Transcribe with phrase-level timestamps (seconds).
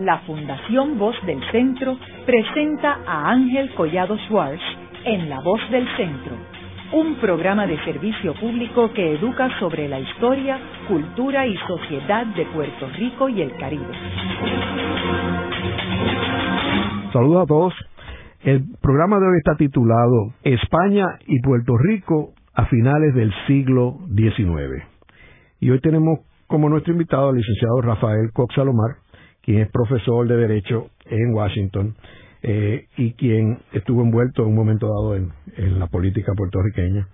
[0.00, 4.62] la Fundación Voz del Centro presenta a Ángel Collado Schwartz
[5.04, 6.36] en La Voz del Centro,
[6.94, 10.58] un programa de servicio público que educa sobre la historia,
[10.88, 13.92] cultura y sociedad de Puerto Rico y el Caribe.
[17.12, 17.74] Saludos a todos.
[18.42, 24.82] El programa de hoy está titulado España y Puerto Rico a finales del siglo XIX.
[25.60, 28.96] Y hoy tenemos como nuestro invitado al licenciado Rafael Cox Salomar,
[29.42, 31.94] quien es profesor de Derecho en Washington
[32.42, 35.30] eh, y quien estuvo envuelto en un momento dado en,
[35.78, 37.06] la política puertorriqueña,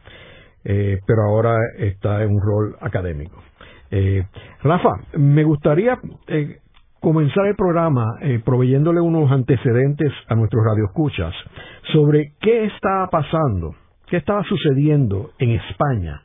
[0.64, 3.42] eh, pero ahora está en un rol académico.
[3.90, 4.24] Eh,
[4.62, 5.98] Rafa, me gustaría
[7.00, 8.04] comenzar el programa
[8.44, 11.34] proveyéndole unos antecedentes a nuestros radioescuchas
[11.92, 13.74] sobre qué estaba pasando,
[14.08, 16.22] qué estaba sucediendo en España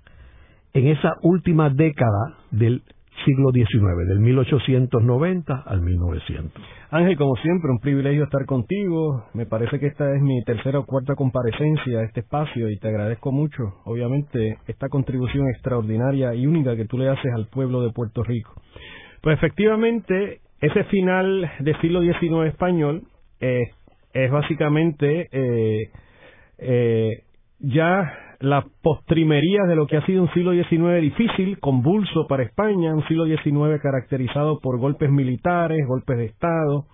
[0.73, 2.83] en esa última década del
[3.25, 6.63] siglo XIX, del 1890 al 1900.
[6.91, 9.25] Ángel, como siempre, un privilegio estar contigo.
[9.33, 12.87] Me parece que esta es mi tercera o cuarta comparecencia a este espacio y te
[12.87, 17.91] agradezco mucho, obviamente, esta contribución extraordinaria y única que tú le haces al pueblo de
[17.91, 18.53] Puerto Rico.
[19.21, 23.03] Pues efectivamente, ese final del siglo XIX español
[23.39, 23.61] eh,
[24.13, 25.91] es básicamente eh,
[26.57, 27.23] eh,
[27.59, 32.93] ya la postrimería de lo que ha sido un siglo XIX difícil, convulso para España,
[32.93, 36.85] un siglo XIX caracterizado por golpes militares, golpes de Estado,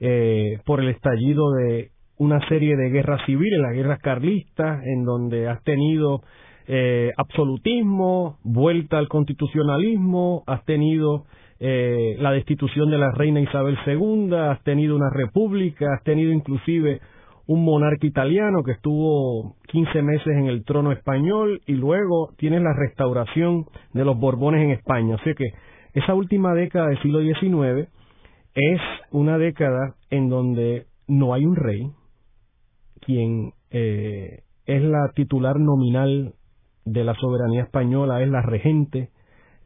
[0.00, 5.48] eh, por el estallido de una serie de guerras civiles, las guerras carlistas, en donde
[5.48, 6.22] has tenido
[6.66, 11.24] eh, absolutismo, vuelta al constitucionalismo, has tenido
[11.60, 17.00] eh, la destitución de la reina Isabel II, has tenido una república, has tenido inclusive
[17.50, 22.72] un monarca italiano que estuvo 15 meses en el trono español y luego tienes la
[22.72, 25.16] restauración de los Borbones en España.
[25.16, 25.52] Así que
[25.94, 27.88] esa última década del siglo XIX
[28.54, 31.90] es una década en donde no hay un rey,
[33.00, 36.34] quien eh, es la titular nominal
[36.84, 39.08] de la soberanía española, es la regente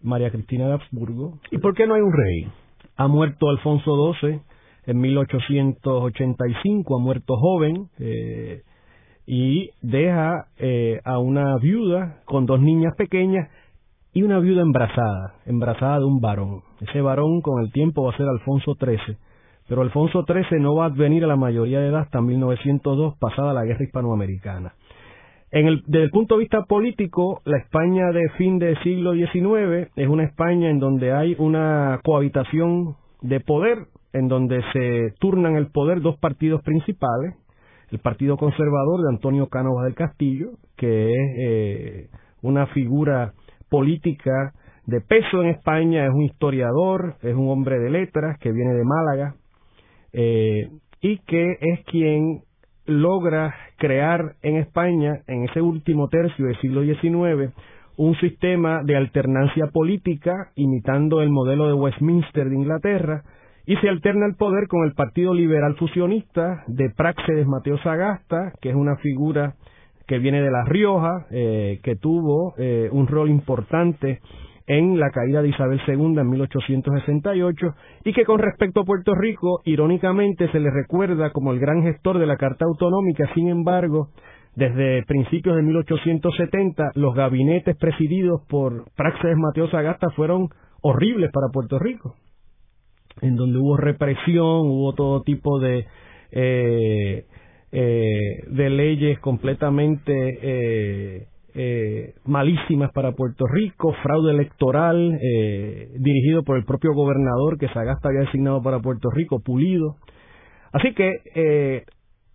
[0.01, 1.39] María Cristina de Habsburgo.
[1.51, 2.51] ¿Y por qué no hay un rey?
[2.97, 4.41] Ha muerto Alfonso XII,
[4.87, 8.63] en 1885, ha muerto joven eh,
[9.27, 13.49] y deja eh, a una viuda con dos niñas pequeñas
[14.13, 16.63] y una viuda embarazada, embarazada de un varón.
[16.81, 19.17] Ese varón con el tiempo va a ser Alfonso XIII,
[19.69, 23.53] pero Alfonso XIII no va a venir a la mayoría de edad hasta 1902, pasada
[23.53, 24.75] la guerra hispanoamericana.
[25.51, 29.89] En el, desde el punto de vista político, la España de fin del siglo XIX
[29.95, 35.67] es una España en donde hay una cohabitación de poder en donde se turnan el
[35.67, 37.35] poder dos partidos principales,
[37.91, 42.09] el Partido Conservador de Antonio Cánovas del Castillo, que es eh,
[42.41, 43.33] una figura
[43.69, 44.53] política
[44.87, 48.85] de peso en España, es un historiador, es un hombre de letras que viene de
[48.85, 49.35] Málaga,
[50.13, 50.71] eh,
[51.01, 52.43] y que es quien
[52.87, 57.53] logra crear en España, en ese último tercio del siglo XIX,
[57.97, 63.25] un sistema de alternancia política imitando el modelo de Westminster de Inglaterra,
[63.67, 68.71] y se alterna el poder con el Partido Liberal Fusionista de Práxedes Mateo Sagasta, que
[68.71, 69.55] es una figura
[70.07, 74.21] que viene de La Rioja, eh, que tuvo eh, un rol importante
[74.67, 77.67] en la caída de Isabel II en 1868
[78.05, 82.19] y que con respecto a Puerto Rico, irónicamente, se le recuerda como el gran gestor
[82.19, 84.09] de la Carta Autonómica, sin embargo,
[84.57, 90.49] desde principios de 1870, los gabinetes presididos por Práxedes Mateo Sagasta fueron
[90.83, 92.15] horribles para Puerto Rico
[93.23, 95.87] en donde hubo represión, hubo todo tipo de,
[96.33, 97.25] eh,
[97.73, 101.27] eh, de leyes completamente eh,
[101.57, 108.09] eh, malísimas para Puerto Rico, fraude electoral eh, dirigido por el propio gobernador que Sagasta
[108.09, 109.95] había designado para Puerto Rico, Pulido.
[110.73, 111.85] Así que eh,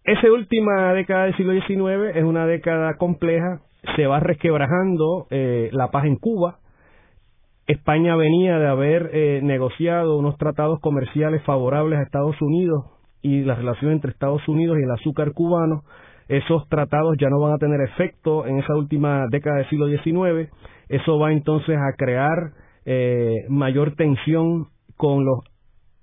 [0.06, 3.59] esa última década del siglo XIX es una década compleja,
[3.97, 6.59] se va resquebrajando la paz en Cuba,
[7.69, 12.86] España venía de haber eh, negociado unos tratados comerciales favorables a Estados Unidos
[13.21, 15.83] y la relación entre Estados Unidos y el azúcar cubano.
[16.30, 20.51] Esos tratados ya no van a tener efecto en esa última década del siglo XIX.
[20.88, 22.54] Eso va entonces a crear
[22.86, 25.42] eh, mayor tensión con los,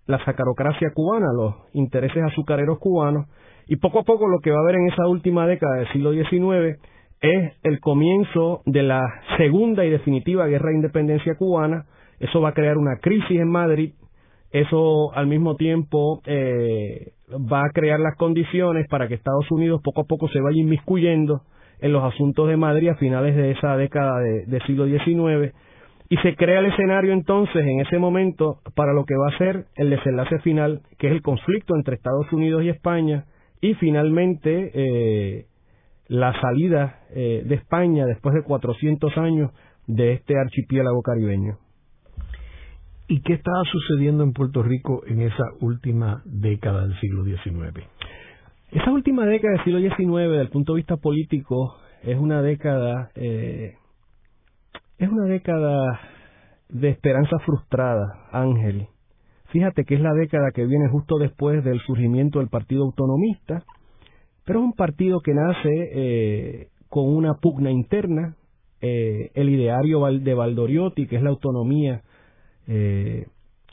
[0.07, 3.27] la sacarocracia cubana, los intereses azucareros cubanos.
[3.67, 6.13] Y poco a poco lo que va a haber en esa última década del siglo
[6.13, 6.79] XIX
[7.21, 9.03] es el comienzo de la
[9.37, 11.87] segunda y definitiva guerra de independencia cubana.
[12.21, 13.93] Eso va a crear una crisis en Madrid.
[14.53, 20.03] Eso al mismo tiempo eh, va a crear las condiciones para que Estados Unidos poco
[20.03, 21.43] a poco se vaya inmiscuyendo
[21.81, 25.53] en los asuntos de Madrid a finales de esa década de, siglo XIX.
[26.09, 29.67] y se crea el escenario entonces en ese momento para lo que va a ser
[29.75, 33.25] el desenlace final, que es el conflicto entre Estados Unidos y España
[33.61, 35.47] y finalmente eh,
[36.09, 39.51] la salida eh, de España después de 400 años
[39.87, 41.59] de este archipiélago caribeño.
[43.09, 47.87] ¿Y qué estaba sucediendo en Puerto Rico en esa última década del siglo XIX?
[48.73, 53.11] Esa última década del siglo XIX, desde el punto de vista político, es una década
[53.15, 53.75] eh,
[54.99, 56.01] es una década
[56.69, 58.89] de esperanza frustrada, Ángel.
[59.51, 63.63] Fíjate que es la década que viene justo después del surgimiento del Partido Autonomista,
[64.47, 68.37] pero es un partido que nace eh, con una pugna interna,
[68.81, 72.03] eh, el ideario de Valdoriotti, que es la autonomía
[72.69, 73.27] eh,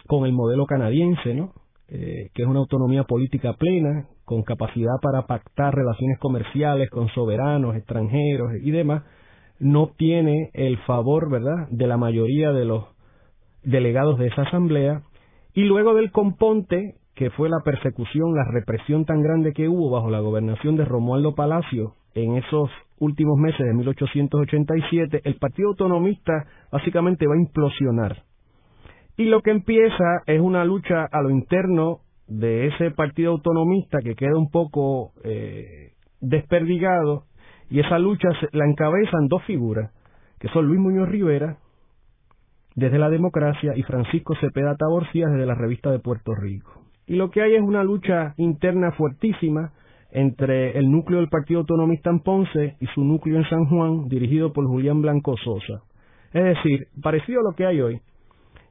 [0.07, 1.53] con el modelo canadiense, ¿no?
[1.87, 8.53] que es una autonomía política plena, con capacidad para pactar relaciones comerciales con soberanos, extranjeros
[8.63, 9.03] y demás,
[9.59, 12.85] no obtiene el favor, ¿verdad?, de la mayoría de los
[13.63, 15.03] delegados de esa asamblea,
[15.53, 20.09] y luego del componte, que fue la persecución, la represión tan grande que hubo bajo
[20.09, 22.69] la gobernación de Romualdo Palacio en esos
[22.99, 28.23] últimos meses de 1887, el Partido Autonomista básicamente va a implosionar.
[29.17, 34.15] Y lo que empieza es una lucha a lo interno de ese Partido Autonomista que
[34.15, 37.25] queda un poco eh, desperdigado
[37.69, 39.91] y esa lucha la encabezan dos figuras,
[40.39, 41.57] que son Luis Muñoz Rivera,
[42.75, 46.82] desde la democracia, y Francisco Cepeda Taborcía, desde la revista de Puerto Rico.
[47.07, 49.71] Y lo que hay es una lucha interna fuertísima
[50.11, 54.53] entre el núcleo del Partido Autonomista en Ponce y su núcleo en San Juan, dirigido
[54.53, 55.83] por Julián Blanco Sosa.
[56.33, 58.01] Es decir, parecido a lo que hay hoy,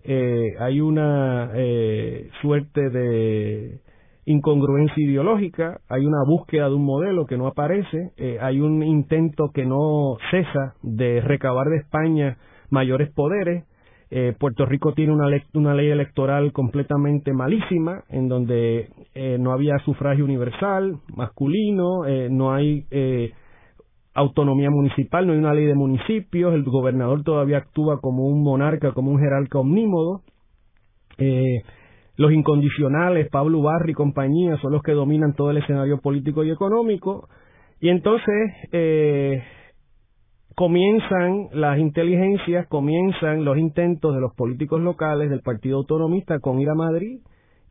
[0.05, 3.81] eh, hay una eh, suerte de
[4.25, 9.51] incongruencia ideológica, hay una búsqueda de un modelo que no aparece, eh, hay un intento
[9.53, 12.39] que no cesa de recabar de España
[12.71, 13.65] mayores poderes.
[14.15, 20.25] Eh, Puerto Rico tiene una, ley electoral completamente malísima, en donde eh, no había sufragio
[20.27, 22.85] universal, masculino, no hay
[24.15, 28.93] autonomía municipal, no hay una ley de municipios, el gobernador todavía actúa como un monarca,
[28.93, 30.23] como un jerarca omnímodo.
[31.19, 31.63] Eh,
[32.17, 36.51] los incondicionales, Pablo Barri y compañía, son los que dominan todo el escenario político y
[36.51, 37.29] económico.
[37.81, 39.43] Y entonces eh,
[40.63, 46.71] comienzan las inteligencias, comienzan los intentos de los políticos locales del Partido Autonomista con ir
[46.71, 47.19] a Madrid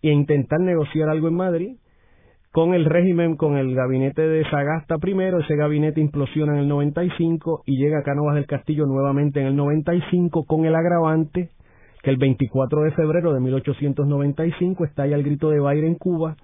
[0.02, 1.78] e intentar negociar algo en Madrid
[2.52, 7.64] con el régimen, con el gabinete de Sagasta primero, ese gabinete implosiona en el 95
[7.66, 11.52] y llega a Cánovas del Castillo nuevamente en el 95 con el agravante
[12.04, 16.36] que el 24 de febrero de 1895 estalla el grito de Baile en Cuba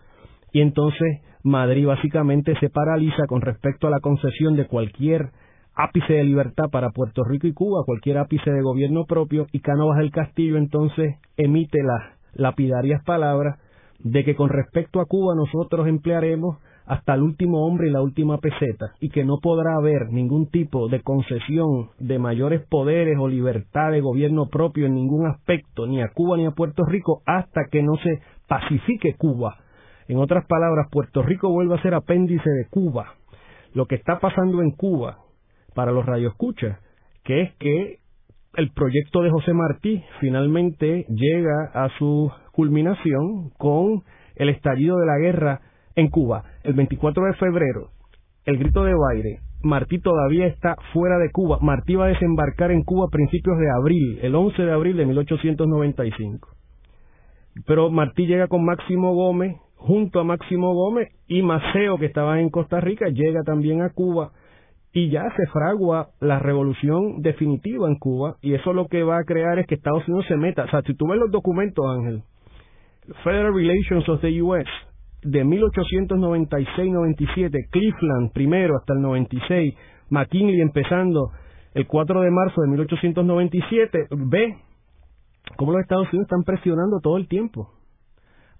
[0.53, 5.31] y entonces Madrid básicamente se paraliza con respecto a la concesión de cualquier
[5.77, 10.00] ápice de libertad para Puerto Rico y Cuba, cualquier ápice de gobierno propio, y Cánovas
[10.00, 13.59] del Castillo entonces emite las lapidarias palabras
[14.00, 16.57] de que con respecto a Cuba nosotros emplearemos
[16.88, 20.88] hasta el último hombre y la última peseta, y que no podrá haber ningún tipo
[20.88, 26.09] de concesión de mayores poderes o libertad de gobierno propio en ningún aspecto, ni a
[26.09, 29.57] Cuba ni a Puerto Rico, hasta que no se pacifique Cuba.
[30.07, 33.13] En otras palabras, Puerto Rico vuelve a ser apéndice de Cuba.
[33.74, 35.18] Lo que está pasando en Cuba,
[35.77, 36.79] para los radioescuchas,
[37.24, 38.00] que es que
[38.56, 44.01] el proyecto de José Martí finalmente llega a su culminación con
[44.38, 45.62] el estallido de la guerra
[45.96, 46.46] en Cuba.
[46.63, 47.91] El 24 de febrero,
[48.46, 51.60] el grito de baile, Martí todavía está fuera de Cuba.
[51.62, 55.05] Martí va a desembarcar en Cuba a principios de abril, el 11 de abril de
[55.05, 56.50] 1895.
[57.67, 62.50] Pero Martí llega con Máximo Gómez, junto a Máximo Gómez y Maceo, que estaba en
[62.50, 64.31] Costa Rica, llega también a Cuba
[64.98, 69.25] y ya se fragua la revolución definitiva en Cuba y eso lo que va a
[69.25, 70.63] crear es que Estados Unidos se meta.
[70.63, 72.24] O sea, si tú ves los documentos, Ángel,
[73.24, 74.68] Federal Relations of the U.S.,
[75.22, 79.75] de 1896-97, Cleveland primero hasta el 96,
[80.10, 81.30] McKinley empezando
[81.75, 84.56] el 4 de marzo de 1897, ve
[85.58, 87.70] cómo los Estados Unidos están presionando todo el tiempo.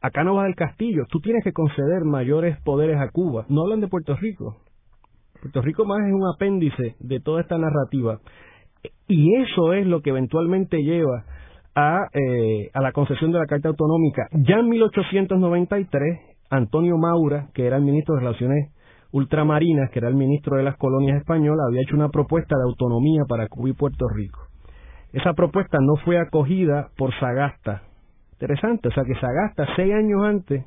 [0.02, 3.48] Acá no vas del castillo, tú tienes que conceder mayores poderes a Cuba.
[3.50, 4.58] No hablan de Puerto Rico.
[5.42, 8.20] Puerto Rico más es un apéndice de toda esta narrativa.
[9.08, 11.24] Y eso es lo que eventualmente lleva
[11.76, 14.28] a, eh, a la concesión de la Carta Autonómica.
[14.32, 18.72] Ya en 1893, Antonio Maura, que era el ministro de Relaciones
[19.12, 23.24] Ultramarinas, que era el ministro de las colonias españolas, había hecho una propuesta de autonomía
[23.28, 24.40] para Cuba y Puerto Rico.
[25.14, 27.84] Esa propuesta no fue acogida por Sagasta.
[28.34, 30.66] Interesante, o sea que Sagasta, seis años antes,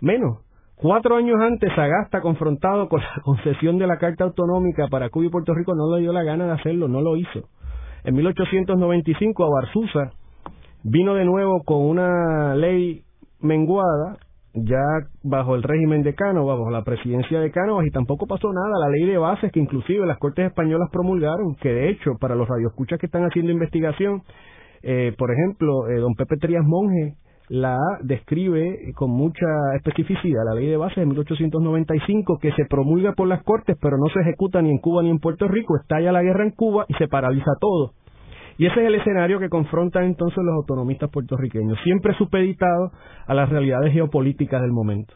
[0.00, 0.38] menos,
[0.80, 5.30] cuatro años antes, Sagasta, confrontado con la concesión de la Carta Autonómica para Cuba y
[5.30, 7.48] Puerto Rico, no le dio la gana de hacerlo, no lo hizo.
[8.04, 10.12] En 1895 a Barzuza
[10.84, 13.02] vino de nuevo con una ley
[13.40, 14.18] menguada
[14.54, 14.82] ya
[15.22, 18.78] bajo el régimen de Cánovas, bajo la presidencia de Cánovas, y tampoco pasó nada.
[18.80, 22.48] La ley de bases que inclusive las Cortes Españolas promulgaron, que de hecho, para los
[22.48, 24.22] radioescuchas que están haciendo investigación,
[24.82, 27.16] eh, por ejemplo, eh, don Pepe Trías Monge
[27.48, 33.28] la describe con mucha especificidad, la ley de bases de 1895, que se promulga por
[33.28, 36.22] las Cortes, pero no se ejecuta ni en Cuba ni en Puerto Rico, estalla la
[36.22, 37.92] guerra en Cuba y se paraliza todo.
[38.58, 42.90] Y ese es el escenario que confrontan entonces los autonomistas puertorriqueños, siempre supeditado
[43.26, 45.14] a las realidades geopolíticas del momento.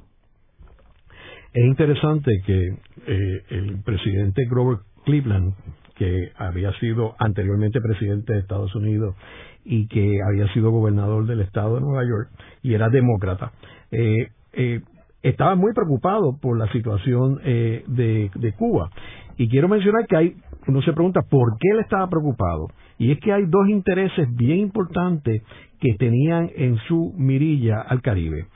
[1.52, 2.68] Es interesante que
[3.06, 5.54] eh, el presidente Grover Cleveland,
[5.96, 9.16] que había sido anteriormente presidente de Estados Unidos
[9.64, 12.30] y que había sido gobernador del estado de Nueva York
[12.62, 13.52] y era demócrata,
[13.90, 14.80] eh, eh,
[15.22, 18.90] estaba muy preocupado por la situación de, de Cuba.
[19.36, 22.68] Y quiero mencionar que hay, uno se pregunta por qué él estaba preocupado.
[22.98, 25.42] Y es que hay dos intereses bien importantes
[25.80, 28.46] que tenían en su mirilla al Caribe.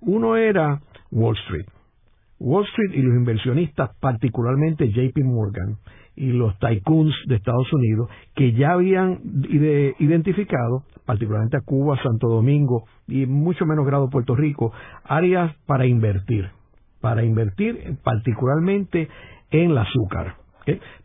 [0.00, 1.66] Uno era Wall Street.
[2.38, 5.78] Wall Street y los inversionistas, particularmente JP Morgan
[6.16, 9.20] y los tycoons de Estados Unidos, que ya habían
[9.98, 14.72] identificado, particularmente a Cuba, Santo Domingo y mucho menos grado Puerto Rico,
[15.04, 16.48] áreas para invertir,
[17.00, 19.08] para invertir particularmente
[19.50, 20.36] en el azúcar.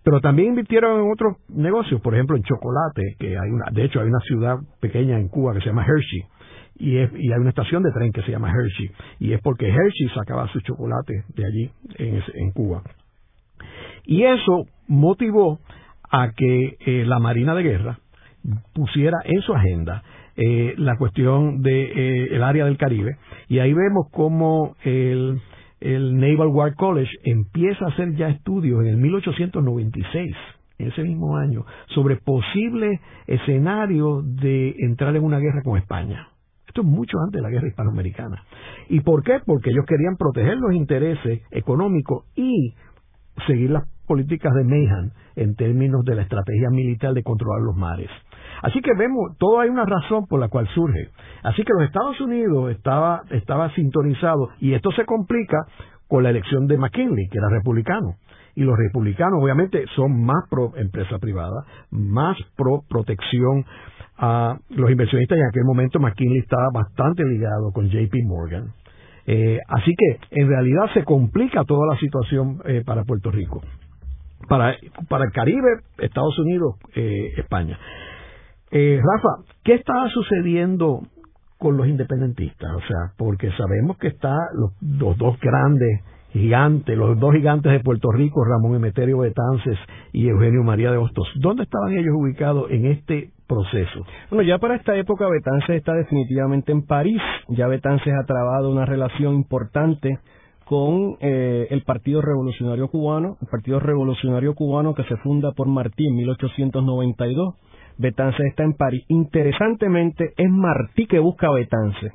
[0.04, 4.00] Pero también invirtieron en otros negocios, por ejemplo en chocolate, que hay una, de hecho
[4.00, 6.24] hay una ciudad pequeña en Cuba que se llama Hershey,
[6.80, 8.90] y, y hay una estación de tren que se llama Hershey,
[9.20, 12.82] y es porque Hershey sacaba su chocolate de allí en, en Cuba.
[14.06, 15.60] Y eso motivó
[16.10, 18.00] a que eh, la Marina de Guerra
[18.74, 20.04] pusiera en su agenda
[20.36, 25.42] eh, la cuestión del de, eh, área del Caribe, y ahí vemos cómo el
[25.82, 30.36] el Naval War College empieza a hacer ya estudios en el 1896,
[30.78, 36.30] en ese mismo año, sobre posibles escenarios de entrar en una guerra con España.
[36.68, 38.44] Esto es mucho antes de la guerra hispanoamericana.
[38.90, 39.40] ¿Y por qué?
[39.46, 42.76] Porque ellos querían proteger los intereses económicos y
[43.48, 48.10] seguir las políticas de Mayhan en términos de la estrategia militar de controlar los mares.
[48.62, 51.10] Así que vemos, todo hay una razón por la cual surge.
[51.44, 55.58] Así que los Estados Unidos estaba, estaba sintonizado y esto se complica
[56.08, 58.16] con la elección de McKinley, que era republicano.
[58.54, 63.66] Y los republicanos obviamente son más pro empresa privada, más pro protección
[64.18, 68.74] a los inversionistas y en aquel momento McKinley estaba bastante ligado con JP Morgan.
[69.34, 73.62] Eh, así que en realidad se complica toda la situación eh, para Puerto Rico.
[74.50, 74.76] Para,
[75.08, 75.70] para el Caribe,
[76.00, 77.80] Estados Unidos, eh, España.
[78.72, 79.30] Eh, Rafa,
[79.64, 81.04] ¿qué está sucediendo
[81.58, 82.76] con los independentistas?
[82.76, 84.38] O sea, porque sabemos que están
[84.82, 86.02] los, dos grandes
[86.34, 89.78] gigantes, los dos gigantes de Puerto Rico, Ramón Emeterio Betances
[90.12, 91.32] y Eugenio María de Hostos.
[91.36, 94.06] ¿Dónde estaban ellos ubicados en este proceso?
[94.30, 97.22] Bueno, ya para esta época Betances está definitivamente en París.
[97.50, 100.20] Ya Betances ha trabado una relación importante
[100.66, 106.08] con eh, el Partido Revolucionario Cubano, el Partido Revolucionario Cubano que se funda por Martí
[106.08, 107.56] en 1892
[108.02, 109.06] Betance está en París.
[109.10, 112.14] Interesantemente, es Martí que busca a Betance.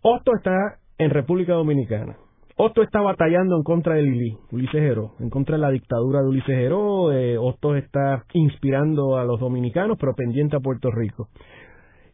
[0.00, 2.16] Otto está en República Dominicana.
[2.56, 6.28] Otto está batallando en contra de Lili, Ulises Heró, en contra de la dictadura de
[6.28, 7.10] Ulises Heró.
[7.10, 7.36] Eh,
[7.76, 11.28] está inspirando a los dominicanos, pero pendiente a Puerto Rico.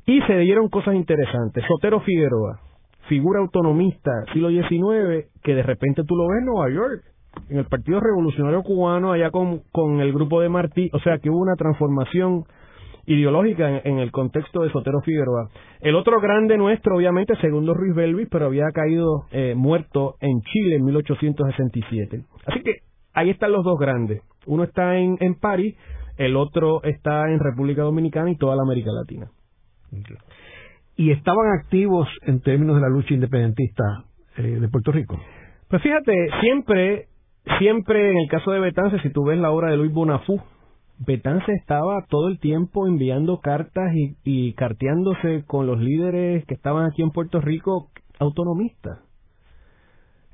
[0.07, 1.63] Y se dieron cosas interesantes.
[1.69, 2.61] Sotero Figueroa,
[3.09, 7.03] figura autonomista, siglo XIX, que de repente tú lo ves en Nueva York,
[7.49, 11.31] en el Partido Revolucionario Cubano, allá con, con el grupo de Martí, o sea que
[11.31, 12.45] hubo una transformación
[13.07, 15.49] ideológica en, el contexto de Sotero Figueroa.
[15.81, 20.77] El otro grande nuestro, obviamente, segundo Ruiz Belvis, pero había caído eh, muerto en Chile
[20.77, 22.23] en 1867.
[22.47, 22.83] Así que
[23.15, 24.21] ahí están los dos grandes.
[24.47, 25.75] Uno está en, en París,
[26.19, 29.31] el otro está en República Dominicana y toda la América Latina.
[30.99, 33.85] ¿Y estaban activos en términos de la lucha independentista
[34.37, 35.17] eh, de Puerto Rico?
[35.69, 37.07] Pues fíjate, siempre,
[37.61, 40.41] siempre en el caso de Betance, si tú ves la obra de Luis Bonafú,
[40.99, 46.85] Betance estaba todo el tiempo enviando cartas y, y carteándose con los líderes que estaban
[46.87, 48.99] aquí en Puerto Rico autonomistas.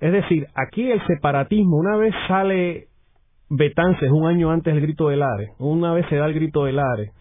[0.01, 2.89] Es decir, aquí el separatismo, una vez sale
[3.51, 6.79] Betances un año antes del grito del Ares, una vez se da el grito del
[6.79, 7.13] Ares,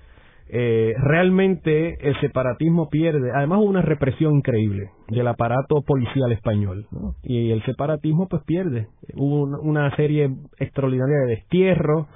[0.49, 3.31] eh, realmente el separatismo pierde.
[3.33, 6.85] Además hubo una represión increíble del aparato policial español
[7.23, 8.87] y el separatismo pues pierde.
[9.15, 12.07] Hubo una serie extraordinaria de destierros,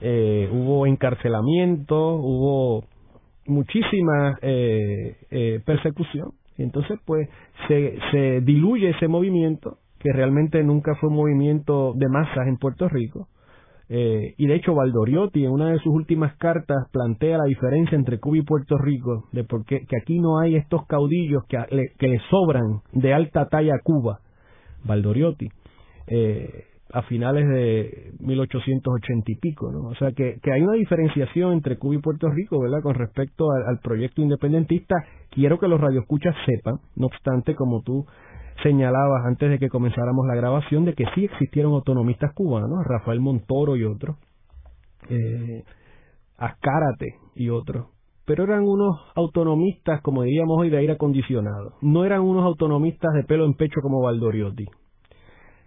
[0.00, 2.84] eh, hubo encarcelamiento, hubo
[3.46, 6.32] muchísima eh, eh, persecución.
[6.58, 7.28] Entonces pues
[7.68, 12.88] se, se diluye ese movimiento que realmente nunca fue un movimiento de masas en Puerto
[12.88, 13.28] Rico
[13.92, 18.20] eh, y de hecho Valdoriotti en una de sus últimas cartas plantea la diferencia entre
[18.20, 22.20] Cuba y Puerto Rico, de por qué que aquí no hay estos caudillos que, le,
[22.30, 24.20] sobran de alta talla a Cuba.
[24.84, 25.48] Valdoriotti,
[26.06, 29.88] eh, a finales de 1880 y pico, ¿no?
[29.88, 32.82] O sea que, que, hay una diferenciación entre Cuba y Puerto Rico, ¿verdad?
[32.84, 34.94] Con respecto al proyecto independentista.
[35.30, 38.06] Quiero que los radioescuchas sepan, no obstante, como tú
[38.62, 43.76] señalabas antes de que comenzáramos la grabación de que sí existieron autonomistas cubanos, Rafael Montoro
[43.76, 44.16] y otros,
[45.08, 45.64] eh,
[46.36, 47.88] Azcárate y otros,
[48.24, 51.74] pero eran unos autonomistas, como diríamos hoy, de aire acondicionado.
[51.82, 54.66] No eran unos autonomistas de pelo en pecho como Valdoriotti.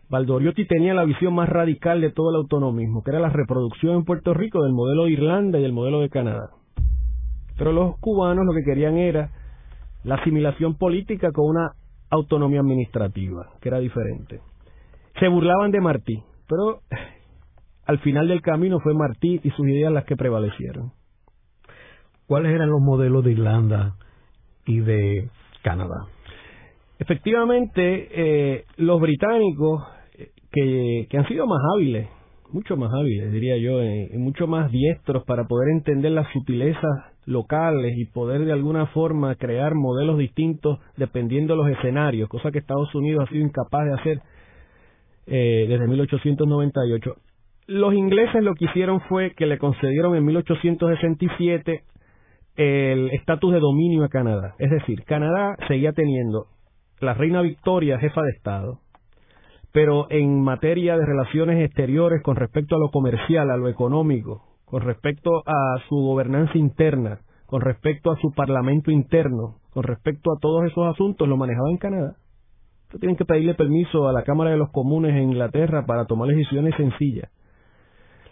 [0.09, 4.03] Valdoriotti tenía la visión más radical de todo el autonomismo, que era la reproducción en
[4.05, 6.49] Puerto Rico del modelo de Irlanda y del modelo de Canadá.
[7.57, 9.29] Pero los cubanos lo que querían era
[10.03, 11.71] la asimilación política con una
[12.13, 14.39] autonomía administrativa, que era diferente.
[15.19, 16.81] Se burlaban de Martí, pero
[17.85, 20.91] al final del camino fue Martí y sus ideas las que prevalecieron.
[22.27, 23.95] ¿Cuáles eran los modelos de Irlanda
[24.65, 25.29] y de
[25.61, 26.07] Canadá?
[26.99, 32.07] Efectivamente, eh, los británicos, eh, que, que, han sido más hábiles,
[32.51, 37.97] mucho más hábiles, diría yo, y mucho más diestros para poder entender las sutilezas locales
[37.97, 42.93] y poder de alguna forma crear modelos distintos dependiendo de los escenarios, cosa que Estados
[42.95, 44.21] Unidos ha sido incapaz de hacer
[45.27, 47.15] eh, desde 1898.
[47.67, 51.83] Los ingleses lo que hicieron fue que le concedieron en 1867
[52.55, 54.55] el estatus de dominio a Canadá.
[54.59, 56.47] Es decir, Canadá seguía teniendo
[56.99, 58.79] la reina Victoria jefa de Estado,
[59.71, 64.81] pero en materia de relaciones exteriores con respecto a lo comercial, a lo económico, con
[64.81, 70.65] respecto a su gobernanza interna, con respecto a su parlamento interno, con respecto a todos
[70.65, 72.15] esos asuntos, lo manejaba en Canadá.
[72.99, 76.73] Tienen que pedirle permiso a la Cámara de los Comunes en Inglaterra para tomar decisiones
[76.75, 77.29] sencillas.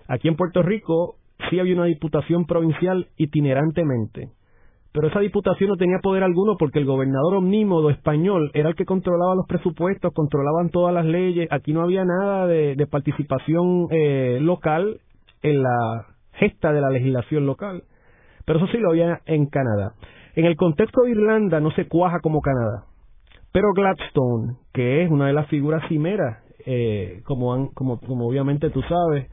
[0.08, 1.18] Aquí en Puerto Rico
[1.52, 4.32] sí había una diputación provincial itinerantemente,
[4.94, 8.86] pero esa diputación no tenía poder alguno porque el gobernador omnímodo español era el que
[8.86, 15.02] controlaba los presupuestos, controlaban todas las leyes, aquí no había nada de, participación eh, local
[15.44, 17.84] en la gesta de la legislación local.
[18.46, 19.94] Pero eso sí lo había en Canadá.
[20.36, 22.86] En el contexto de Irlanda no se cuaja como Canadá.
[23.52, 28.82] Pero Gladstone, que es una de las figuras cimeras, eh, como, como, como, obviamente tú
[28.84, 29.30] sabes,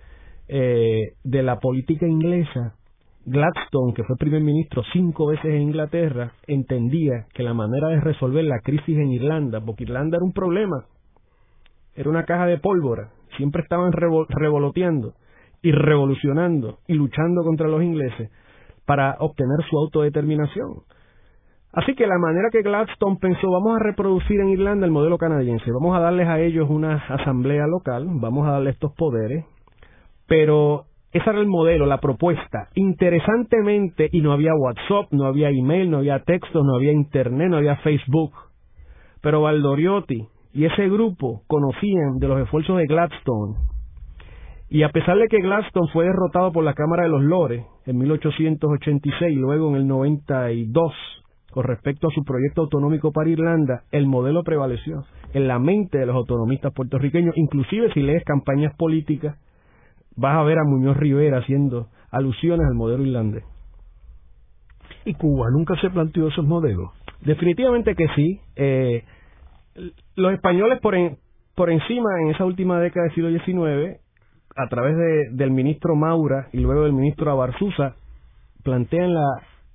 [0.48, 2.74] eh, de la política inglesa,
[3.26, 8.44] Gladstone, que fue primer ministro cinco veces en Inglaterra, entendía que la manera de resolver
[8.44, 10.86] la crisis en Irlanda, porque Irlanda era un problema,
[11.94, 15.12] era una caja de pólvora, siempre estaban revoloteando
[15.62, 18.30] y revolucionando y luchando contra los ingleses
[18.86, 20.82] para obtener su autodeterminación.
[21.72, 25.70] Así que la manera que Gladstone pensó, vamos a reproducir en Irlanda el modelo canadiense,
[25.70, 29.44] vamos a darles a ellos una asamblea local, vamos a darles estos poderes,
[30.26, 32.68] pero ese era el modelo, la propuesta.
[32.74, 37.58] Interesantemente, y no había WhatsApp, no había email, no había texto, no había internet, no
[37.58, 38.32] había Facebook.
[39.20, 43.56] Pero Valdoriotti y ese grupo conocían de los esfuerzos de Gladstone
[44.70, 47.98] y a pesar de que Gladstone fue derrotado por la Cámara de los Lores en
[47.98, 50.92] 1886 y luego en el 92
[51.50, 56.06] con respecto a su proyecto autonómico para Irlanda, el modelo prevaleció en la mente de
[56.06, 57.36] los autonomistas puertorriqueños.
[57.36, 59.36] Inclusive si lees campañas políticas,
[60.14, 63.44] vas a ver a Muñoz Rivera haciendo alusiones al modelo irlandés.
[65.06, 66.90] ¿Y Cuba nunca se planteó esos modelos?
[67.22, 68.40] Definitivamente que sí.
[68.54, 69.04] Eh,
[70.16, 70.94] los españoles por,
[71.54, 74.00] por encima en esa última década del siglo XIX
[74.58, 77.94] a través de, del ministro Maura y luego del ministro Abarzuza,
[78.64, 79.28] plantean la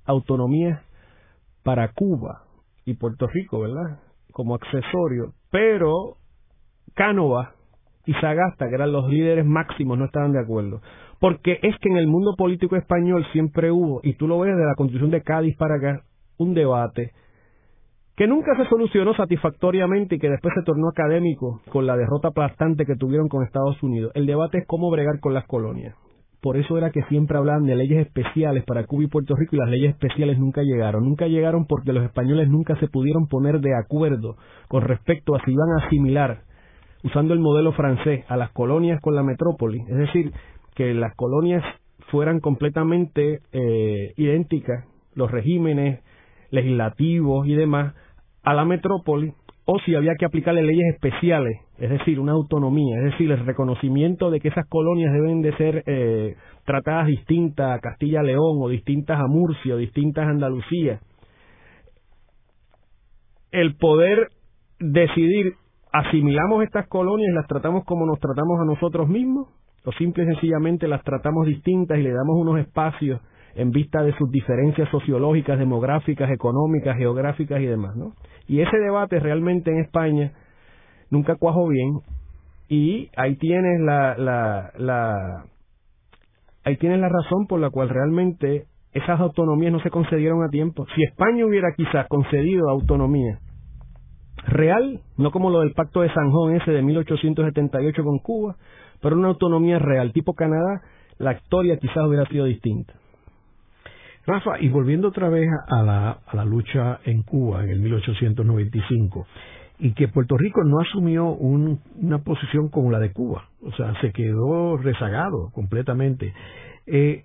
[0.04, 0.82] autonomía
[1.62, 2.42] para Cuba
[2.84, 4.00] y Puerto Rico, ¿verdad?
[4.32, 6.16] Como accesorio, pero
[6.94, 7.54] Cánova
[8.04, 10.80] y Sagasta, que eran los líderes máximos, no estaban de acuerdo.
[11.18, 14.66] Porque es que en el mundo político español siempre hubo, y tú lo ves de
[14.66, 16.02] la constitución de Cádiz para acá,
[16.36, 17.12] un debate
[18.16, 22.86] que nunca se solucionó satisfactoriamente y que después se tornó académico con la derrota aplastante
[22.86, 24.12] que tuvieron con Estados Unidos.
[24.14, 25.94] El debate es cómo bregar con las colonias.
[26.40, 29.58] por eso era que siempre hablaban de leyes especiales para Cuba y Puerto Rico y
[29.58, 31.02] las leyes especiales nunca llegaron.
[31.02, 34.36] Nunca llegaron porque los españoles nunca se pudieron poner de acuerdo
[34.68, 36.42] con respecto a si iban a asimilar,
[37.02, 39.80] usando el modelo francés, a las colonias con la metrópoli.
[39.88, 40.32] Es decir,
[40.74, 41.64] que las colonias
[42.10, 46.00] fueran completamente eh, idénticas, los regímenes
[46.54, 47.94] legislativos y demás,
[48.42, 49.32] a la metrópoli,
[49.66, 54.30] o si había que aplicarle leyes especiales, es decir, una autonomía, es decir, el reconocimiento
[54.30, 59.26] de que esas colonias deben de ser eh, tratadas distintas a Castilla-León o distintas a
[59.26, 61.00] Murcia o distintas a Andalucía.
[63.50, 64.28] El poder
[64.78, 65.54] decidir,
[65.92, 69.48] asimilamos estas colonias y las tratamos como nos tratamos a nosotros mismos,
[69.86, 73.20] o simple y sencillamente las tratamos distintas y le damos unos espacios
[73.56, 78.14] en vista de sus diferencias sociológicas, demográficas, económicas, geográficas y demás, ¿no?
[78.46, 80.32] Y ese debate realmente en España
[81.10, 82.00] nunca cuajó bien
[82.68, 85.44] y ahí tienes la, la, la
[86.64, 90.86] ahí tienes la razón por la cual realmente esas autonomías no se concedieron a tiempo.
[90.94, 93.38] Si España hubiera quizás concedido autonomía
[94.46, 98.56] real, no como lo del Pacto de San Juan ese de 1878 con Cuba,
[99.00, 100.82] pero una autonomía real tipo Canadá,
[101.18, 102.94] la historia quizás hubiera sido distinta.
[104.26, 109.26] Rafa, y volviendo otra vez a la, a la lucha en Cuba en el 1895,
[109.78, 114.12] y que Puerto Rico no asumió una posición como la de Cuba, o sea, se
[114.12, 116.32] quedó rezagado completamente.
[116.86, 117.24] Eh,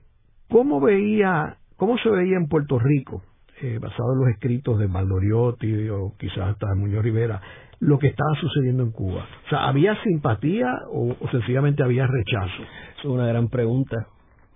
[0.49, 3.21] ¿Cómo veía, cómo se veía en Puerto Rico,
[3.61, 7.39] eh, basado en los escritos de Valdoriotti o quizás hasta Muñoz Rivera,
[7.79, 9.25] lo que estaba sucediendo en Cuba?
[9.45, 12.63] O sea, ¿había simpatía o, o sencillamente había rechazo?
[12.97, 14.07] Es una gran pregunta.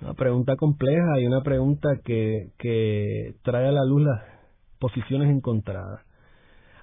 [0.03, 4.21] Una pregunta compleja y una pregunta que, que trae a la luz las
[4.77, 6.01] posiciones encontradas.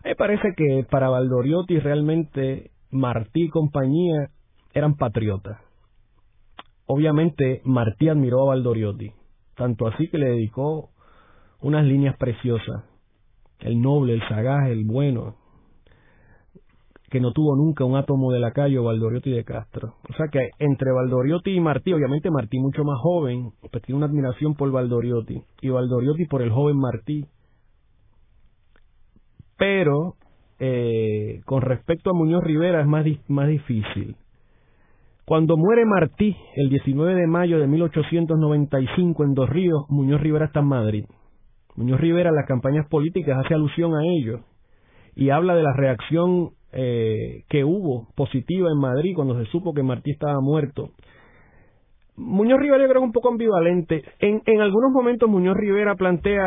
[0.02, 4.30] Me parece que para Valdoriotti realmente Martí y compañía
[4.72, 5.58] eran patriotas.
[6.86, 9.12] Obviamente Martí admiró a Valdoriotti,
[9.54, 10.88] tanto así que le dedicó
[11.60, 12.84] unas líneas preciosas.
[13.58, 15.36] El noble, el sagaz, el bueno,
[17.10, 19.94] que no tuvo nunca un átomo de lacayo Valdoriotti de Castro.
[20.08, 24.06] O sea que entre Valdoriotti y Martí, obviamente Martí mucho más joven, pues tiene una
[24.06, 27.26] admiración por Valdoriotti y Valdoriotti por el joven Martí.
[29.58, 30.14] Pero
[30.60, 34.14] eh, con respecto a Muñoz Rivera es más, más difícil.
[35.24, 40.60] Cuando muere Martí el 19 de mayo de 1895 en Dos Ríos, Muñoz Rivera está
[40.60, 41.04] en Madrid.
[41.74, 44.40] Muñoz Rivera en las campañas políticas hace alusión a ello
[45.16, 49.82] y habla de la reacción eh, que hubo positiva en Madrid cuando se supo que
[49.82, 50.90] Martí estaba muerto.
[52.16, 54.04] Muñoz Rivera yo creo un poco ambivalente.
[54.18, 56.46] En, en algunos momentos Muñoz Rivera plantea.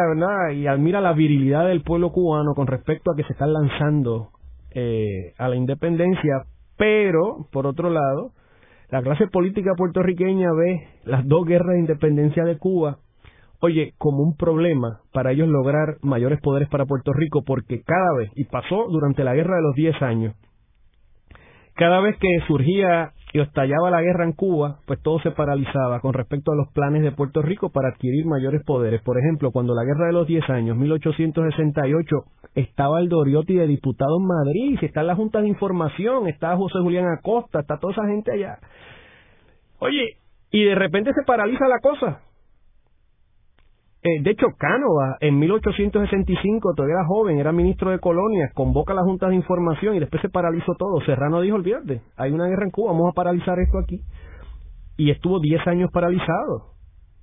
[0.53, 4.29] Y admira la virilidad del pueblo cubano con respecto a que se están lanzando
[4.75, 6.45] eh, a la independencia,
[6.77, 8.31] pero, por otro lado,
[8.89, 12.97] la clase política puertorriqueña ve las dos guerras de independencia de Cuba
[13.63, 18.29] oye, como un problema para ellos lograr mayores poderes para Puerto Rico, porque cada vez,
[18.35, 20.35] y pasó durante la guerra de los 10 años,
[21.73, 26.13] cada vez que surgía y estallaba la guerra en Cuba, pues todo se paralizaba con
[26.13, 29.01] respecto a los planes de Puerto Rico para adquirir mayores poderes.
[29.01, 32.15] Por ejemplo, cuando la guerra de los 10 años, 1868,
[32.55, 36.79] estaba el Doriotti de diputado en Madrid, está en la Junta de Información, está José
[36.79, 38.57] Julián Acosta, está toda esa gente allá.
[39.79, 40.17] Oye,
[40.51, 42.19] y de repente se paraliza la cosa
[44.05, 48.97] eh, de hecho, Cánova, en 1865, todavía era joven, era ministro de colonias, convoca a
[48.97, 50.99] la Junta de Información y después se paralizó todo.
[51.05, 54.01] Serrano dijo, olvídate, hay una guerra en Cuba, vamos a paralizar esto aquí.
[54.97, 56.73] Y estuvo 10 años paralizado.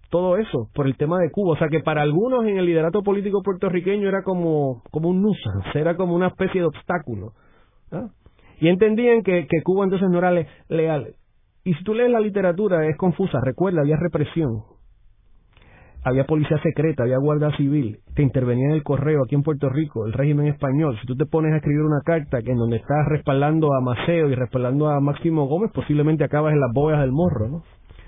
[0.09, 1.53] Todo eso, por el tema de Cuba.
[1.53, 5.51] O sea que para algunos en el liderato político puertorriqueño era como, como un nusa,
[5.75, 7.33] era como una especie de obstáculo.
[8.59, 10.33] Y entendían que, que Cuba entonces no era
[10.69, 11.15] leal.
[11.63, 14.63] Y si tú lees la literatura es confusa, recuerda, había represión
[16.03, 20.07] había policía secreta, había guardia civil, te intervenía en el correo aquí en Puerto Rico,
[20.07, 20.97] el régimen español.
[21.01, 24.31] Si tú te pones a escribir una carta que en donde estás respaldando a Maceo
[24.31, 27.63] y respaldando a Máximo Gómez, posiblemente acabas en las bóvedas del morro, ¿no?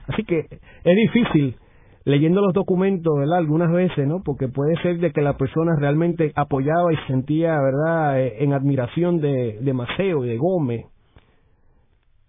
[0.08, 1.56] Así que es difícil
[2.04, 3.38] leyendo los documentos, ¿verdad?
[3.38, 4.22] Algunas veces, ¿no?
[4.24, 9.20] Porque puede ser de que la persona realmente apoyaba y sentía, ¿verdad?, eh, en admiración
[9.20, 10.86] de, de Maceo y de Gómez,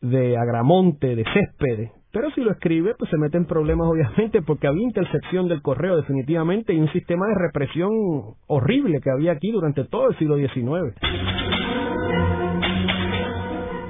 [0.02, 4.68] de Agramonte, de Céspedes, pero si lo escribe, pues se mete en problemas obviamente porque
[4.68, 7.90] había intercepción del correo definitivamente y un sistema de represión
[8.48, 10.96] horrible que había aquí durante todo el siglo XIX.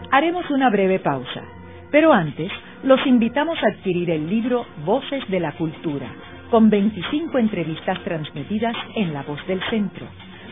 [0.09, 1.43] Haremos una breve pausa,
[1.91, 2.51] pero antes
[2.83, 6.07] los invitamos a adquirir el libro Voces de la Cultura,
[6.49, 10.05] con 25 entrevistas transmitidas en La Voz del Centro.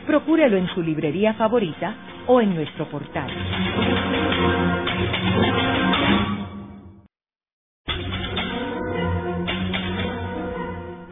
[0.08, 1.96] Procúrelo en su librería favorita
[2.28, 3.30] o en nuestro portal.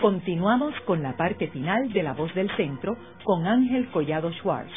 [0.01, 4.71] Continuamos con la parte final de La Voz del Centro con Ángel Collado Schwartz.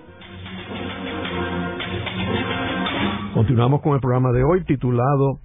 [3.35, 5.41] Continuamos con el programa de hoy titulado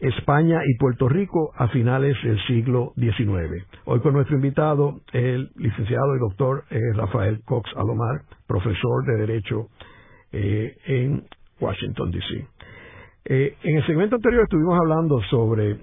[0.00, 3.64] España y Puerto Rico a finales del siglo XIX.
[3.86, 9.68] Hoy con nuestro invitado, el licenciado y doctor eh, Rafael Cox Alomar, profesor de Derecho
[10.34, 11.24] eh, en
[11.60, 12.46] Washington, D.C.
[13.24, 15.76] Eh, en el segmento anterior estuvimos hablando sobre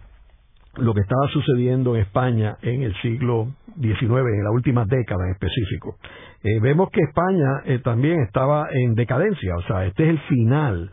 [0.78, 3.48] lo que estaba sucediendo en España en el siglo
[3.80, 5.98] XIX, en la última década en específico.
[6.62, 10.92] vemos que España también estaba en decadencia, o sea, este es el final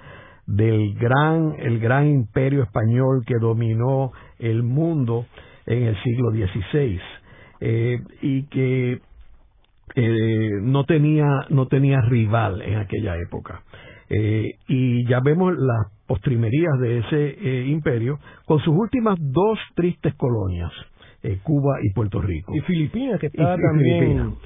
[0.48, 5.26] del gran, el gran imperio español que dominó el mundo
[5.66, 7.00] en el siglo XVI
[7.60, 9.00] eh, y que
[10.00, 13.62] eh, no tenía no tenía rival en aquella época.
[14.08, 20.70] Eh, y ya vemos las postrimerías de ese imperio con sus últimas dos tristes colonias
[21.42, 22.54] Cuba y Puerto Rico.
[22.54, 24.36] Y Filipinas que está también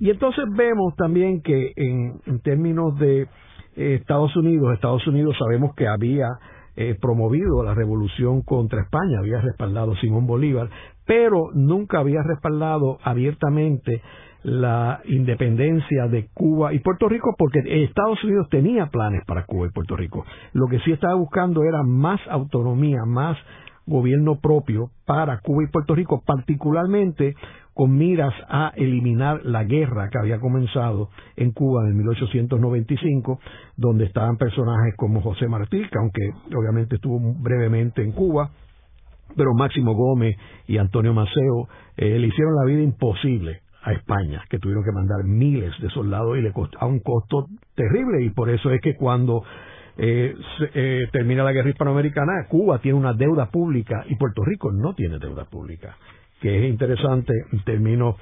[0.00, 3.28] y entonces vemos también que en términos de
[3.76, 6.28] Estados Unidos, Estados Unidos sabemos que había
[6.78, 10.68] eh, promovido la revolución contra España, había respaldado a Simón Bolívar,
[11.06, 14.02] pero nunca había respaldado abiertamente
[14.46, 19.70] la independencia de Cuba y Puerto Rico porque Estados Unidos tenía planes para Cuba y
[19.70, 20.24] Puerto Rico.
[20.52, 23.36] Lo que sí estaba buscando era más autonomía, más
[23.86, 27.34] gobierno propio para Cuba y Puerto Rico, particularmente
[27.74, 33.40] con miras a eliminar la guerra que había comenzado en Cuba en 1895,
[33.76, 36.22] donde estaban personajes como José Martí, que aunque
[36.56, 38.50] obviamente estuvo brevemente en Cuba,
[39.36, 40.36] pero Máximo Gómez
[40.68, 45.24] y Antonio Maceo eh, le hicieron la vida imposible a España, que tuvieron que mandar
[45.24, 48.94] miles de soldados y le costó, a un costo terrible, y por eso es que
[48.94, 49.42] cuando
[49.96, 50.34] eh,
[50.74, 55.18] eh, termina la guerra hispanoamericana, Cuba tiene una deuda pública y Puerto Rico no tiene
[55.18, 55.96] deuda pública
[56.40, 58.16] que es interesante en términos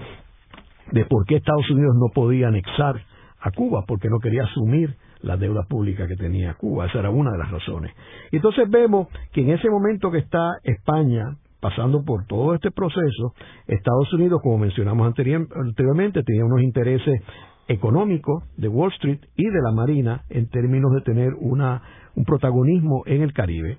[0.92, 3.00] de por qué Estados Unidos no podía anexar
[3.40, 6.86] a Cuba, porque no quería asumir la deuda pública que tenía Cuba.
[6.86, 7.92] Esa era una de las razones.
[8.30, 13.32] Entonces vemos que en ese momento que está España pasando por todo este proceso,
[13.66, 17.22] Estados Unidos, como mencionamos anteriormente, tenía unos intereses
[17.68, 21.80] económicos de Wall Street y de la Marina en términos de tener una,
[22.16, 23.78] un protagonismo en el Caribe.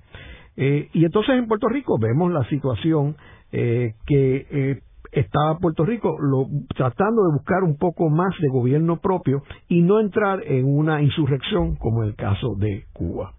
[0.56, 3.14] Eh, y entonces en Puerto Rico vemos la situación
[3.52, 4.80] eh, que eh,
[5.12, 10.00] estaba Puerto Rico lo, tratando de buscar un poco más de gobierno propio y no
[10.00, 13.34] entrar en una insurrección como el caso de Cuba.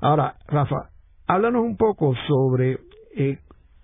[0.00, 0.90] Ahora, Rafa,
[1.26, 2.78] háblanos un poco sobre
[3.16, 3.38] eh,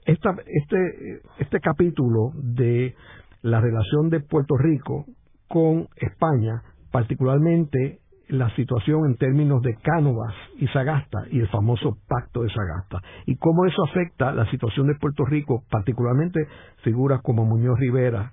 [0.08, 2.94] esta, este, este capítulo de
[3.42, 5.04] la relación de Puerto Rico
[5.48, 12.42] con España, particularmente la situación en términos de Cánovas y Sagasta y el famoso pacto
[12.42, 16.40] de Sagasta y cómo eso afecta la situación de Puerto Rico, particularmente
[16.82, 18.32] figuras como Muñoz Rivera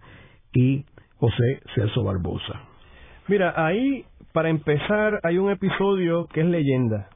[0.54, 0.86] y
[1.18, 2.62] José Celso Barbosa.
[3.28, 7.10] Mira, ahí para empezar hay un episodio que es leyenda,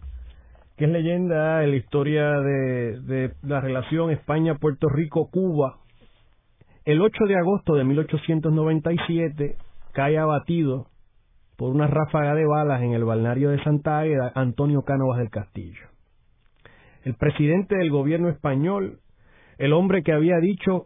[0.80, 5.80] que es leyenda en la historia de, de la relación España-Puerto Rico-Cuba.
[6.86, 9.58] El 8 de agosto de 1897
[9.92, 10.88] cae abatido
[11.58, 15.86] por una ráfaga de balas en el balneario de Santa Águeda Antonio Cánovas del Castillo.
[17.04, 19.00] El presidente del gobierno español,
[19.60, 20.86] el hombre que había dicho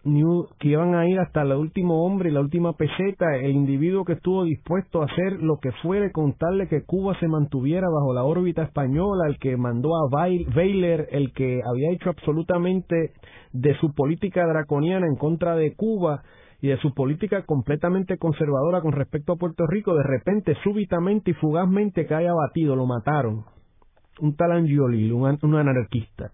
[0.60, 4.14] que iban a ir hasta el último hombre y la última peseta, el individuo que
[4.14, 8.14] estuvo dispuesto a hacer lo que fuere con tal de que Cuba se mantuviera bajo
[8.14, 13.14] la órbita española, el que mandó a Baylor, el que había hecho absolutamente
[13.52, 16.24] de su política draconiana en contra de Cuba,
[16.64, 21.34] y de su política completamente conservadora con respecto a Puerto Rico, de repente, súbitamente y
[21.34, 23.44] fugazmente cae abatido, lo mataron.
[24.22, 26.32] Un tal Angiolil, un, anarquista.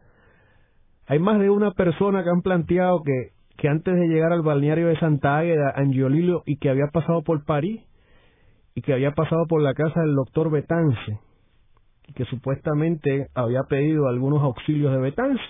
[1.09, 4.89] Hay más de una persona que han planteado que, que antes de llegar al balneario
[4.89, 7.81] de Santa Águeda, Angiolillo, y que había pasado por París,
[8.75, 11.19] y que había pasado por la casa del doctor Betance,
[12.07, 15.41] y que supuestamente había pedido algunos auxilios de Betance.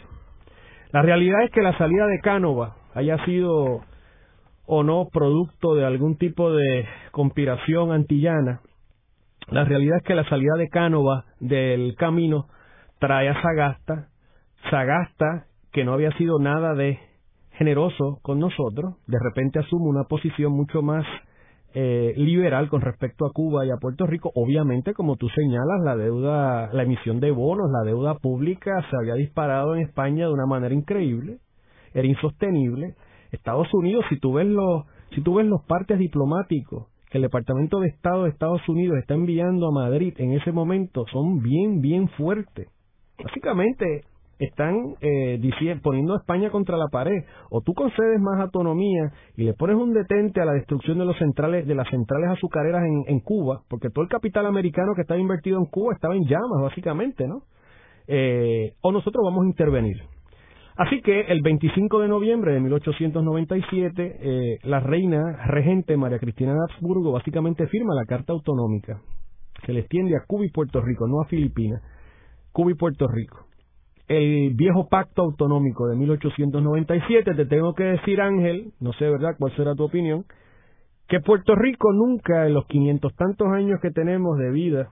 [0.94, 3.82] La realidad es que la salida de Cánova haya sido
[4.66, 8.62] o no producto de algún tipo de conspiración antillana.
[9.50, 12.48] La realidad es que la salida de Cánova del camino
[13.00, 14.08] trae a Sagasta,
[14.70, 17.00] Sagasta, que no había sido nada de
[17.52, 21.06] generoso con nosotros, de repente asume una posición mucho más
[21.74, 24.32] eh, liberal con respecto a Cuba y a Puerto Rico.
[24.34, 29.14] Obviamente, como tú señalas, la deuda, la emisión de bonos, la deuda pública se había
[29.16, 31.40] disparado en España de una manera increíble,
[31.94, 32.96] era insostenible
[33.32, 37.80] Estados Unidos, si tú ves los, si tú ves los partes diplomáticos que el Departamento
[37.80, 42.08] de Estado de Estados Unidos está enviando a Madrid en ese momento son bien, bien
[42.10, 42.68] fuertes.
[43.24, 44.06] Básicamente
[44.40, 47.24] están eh, diciendo, poniendo a España contra la pared.
[47.50, 51.18] O tú concedes más autonomía y le pones un detente a la destrucción de los
[51.18, 55.60] centrales, de las centrales azucareras en, Cuba, porque todo el capital americano que estaba invertido
[55.60, 57.44] en Cuba estaba en llamas, básicamente, ¿no?
[58.08, 59.98] Eh, o nosotros vamos a intervenir.
[60.78, 66.60] Así que el 25 de noviembre de 1897, eh, la reina regente María Cristina de
[66.70, 69.02] Habsburgo básicamente firma la Carta Autonómica.
[69.66, 71.84] Se le extiende a Cuba y Puerto Rico, no a Filipinas.
[72.54, 73.49] Cuba y Puerto Rico.
[74.10, 79.56] El viejo pacto autonómico de 1897, te tengo que decir, Ángel, no sé, ¿verdad?, cuál
[79.56, 80.26] será tu opinión,
[81.08, 84.90] que Puerto Rico nunca en los quinientos tantos años que tenemos de vida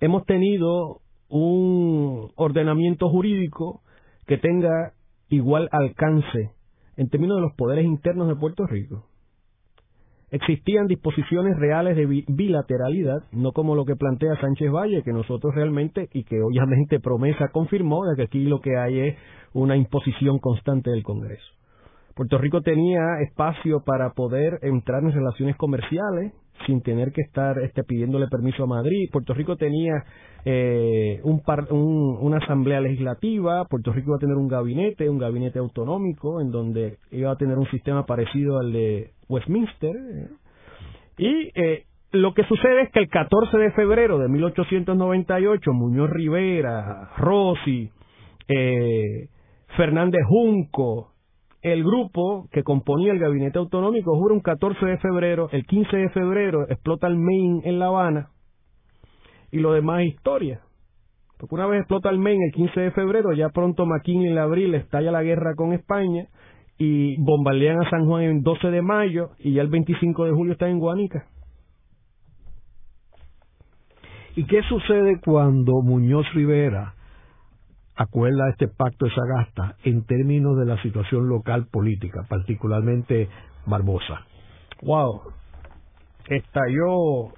[0.00, 3.82] hemos tenido un ordenamiento jurídico
[4.26, 4.92] que tenga
[5.28, 6.52] igual alcance
[6.96, 9.07] en términos de los poderes internos de Puerto Rico.
[10.30, 16.08] Existían disposiciones reales de bilateralidad, no como lo que plantea Sánchez Valle, que nosotros realmente,
[16.12, 19.16] y que obviamente promesa confirmó, de que aquí lo que hay es
[19.54, 21.46] una imposición constante del Congreso.
[22.14, 26.32] Puerto Rico tenía espacio para poder entrar en relaciones comerciales
[26.66, 29.08] sin tener que estar este, pidiéndole permiso a Madrid.
[29.10, 30.04] Puerto Rico tenía
[30.44, 31.42] eh, un
[32.20, 36.98] una asamblea legislativa, Puerto Rico iba a tener un gabinete, un gabinete autonómico, en donde
[37.10, 39.96] iba a tener un sistema parecido al de Westminster.
[39.96, 40.28] Eh.
[41.18, 47.10] Y eh, lo que sucede es que el 14 de febrero de 1898, Muñoz Rivera,
[47.18, 47.90] Rossi,
[49.76, 51.12] Fernández Junco,
[51.62, 56.08] el grupo que componía el gabinete autonómico jura un 14 de febrero, el 15 de
[56.10, 58.30] febrero explota el Maine en La Habana
[59.50, 60.60] y lo demás es historia.
[61.38, 64.74] Porque una vez explota el Maine el 15 de febrero, ya pronto McKinley en abril
[64.74, 66.26] estalla la guerra con España
[66.78, 70.52] y bombardean a San Juan el 12 de mayo y ya el 25 de julio
[70.52, 71.26] está en Guanica.
[74.36, 76.94] ¿Y qué sucede cuando Muñoz Rivera
[77.98, 83.28] acuerda este pacto de Sagasta en términos de la situación local política, particularmente
[83.66, 84.24] Barbosa?
[84.82, 85.22] Wow,
[86.28, 87.32] estalló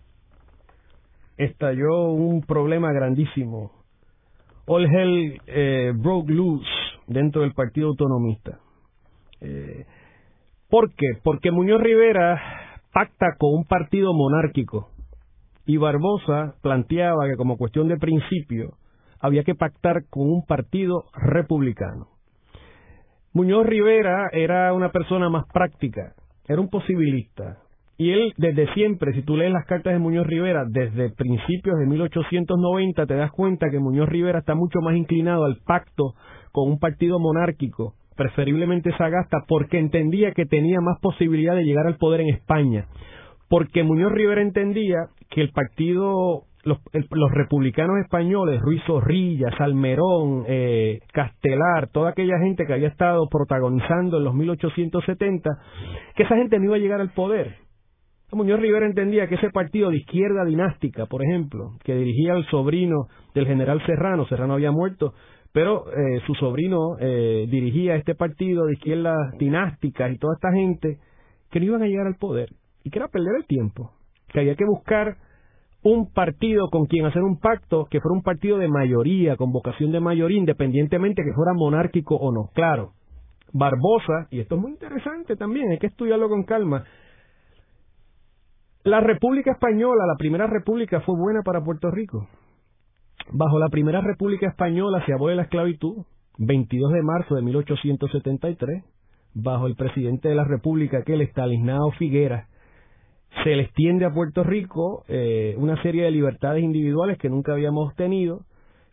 [1.39, 3.73] estalló un problema grandísimo.
[4.67, 6.69] All hell eh, broke loose
[7.07, 8.61] dentro del Partido Autonomista.
[9.41, 9.87] Eh,
[10.69, 11.07] ¿Por qué?
[11.25, 12.39] Porque Muñoz Rivera
[12.93, 14.91] pacta con un partido monárquico
[15.65, 18.75] y Barbosa planteaba que como cuestión de principio
[19.21, 22.09] había que pactar con un partido republicano.
[23.33, 26.15] Muñoz Rivera era una persona más práctica,
[26.49, 27.59] era un posibilista,
[28.01, 31.85] y él, desde siempre, si tú lees las cartas de Muñoz Rivera, desde principios de
[31.85, 36.15] 1890, te das cuenta que Muñoz Rivera está mucho más inclinado al pacto
[36.51, 41.99] con un partido monárquico, preferiblemente Sagasta, porque entendía que tenía más posibilidad de llegar al
[41.99, 42.87] poder en España.
[43.51, 44.97] Porque Muñoz Rivera entendía
[45.29, 52.67] que el partido los, los, republicanos españoles, Ruiz Zorrilla, Salmerón, eh, Castelar, toda aquella gente
[52.67, 55.51] que había estado protagonizando en los 1870,
[56.15, 57.57] que esa gente no iba a llegar al poder.
[58.33, 63.09] Muñoz Rivera entendía que ese partido de izquierda dinástica, por ejemplo, que dirigía al sobrino
[63.35, 65.15] del general Serrano, Serrano había muerto,
[65.53, 70.99] pero eh, su sobrino eh, dirigía este partido de izquierda dinástica y toda esta gente,
[71.51, 72.51] que no iban a llegar al poder
[72.85, 73.91] y que era perder el tiempo,
[74.29, 75.17] que había que buscar
[75.83, 79.93] un partido con quien hacer un pacto que fuera un partido de mayoría, con vocación
[79.93, 82.51] de mayoría, independientemente que fuera monárquico o no.
[82.55, 82.93] Claro,
[83.53, 86.85] Barbosa, y esto es muy interesante también, hay que estudiarlo con calma,
[88.83, 92.27] la República Española, la primera república, fue buena para Puerto Rico.
[93.31, 96.07] Bajo la primera República Española se abole la esclavitud,
[96.39, 98.83] 22 de marzo de 1873,
[99.35, 102.49] bajo el presidente de la República, aquel Estaliznado Figuera,
[103.45, 107.95] se le extiende a Puerto Rico eh, una serie de libertades individuales que nunca habíamos
[107.95, 108.41] tenido,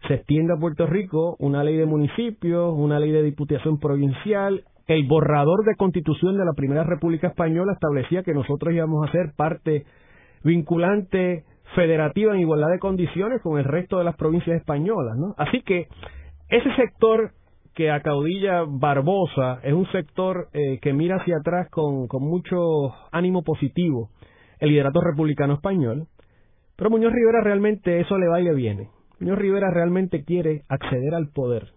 [0.07, 4.63] se extiende a Puerto Rico una ley de municipios, una ley de diputación provincial.
[4.87, 9.33] El borrador de constitución de la Primera República Española establecía que nosotros íbamos a ser
[9.35, 9.85] parte
[10.43, 11.43] vinculante
[11.75, 15.33] federativa en igualdad de condiciones con el resto de las provincias españolas, ¿no?
[15.37, 15.87] Así que
[16.47, 17.31] ese sector
[17.75, 23.43] que acaudilla Barbosa es un sector eh, que mira hacia atrás con, con mucho ánimo
[23.43, 24.09] positivo
[24.59, 26.07] el liderato republicano español,
[26.75, 28.89] pero Muñoz Rivera realmente eso le va y le viene.
[29.19, 31.73] Muñoz Rivera realmente quiere acceder al poder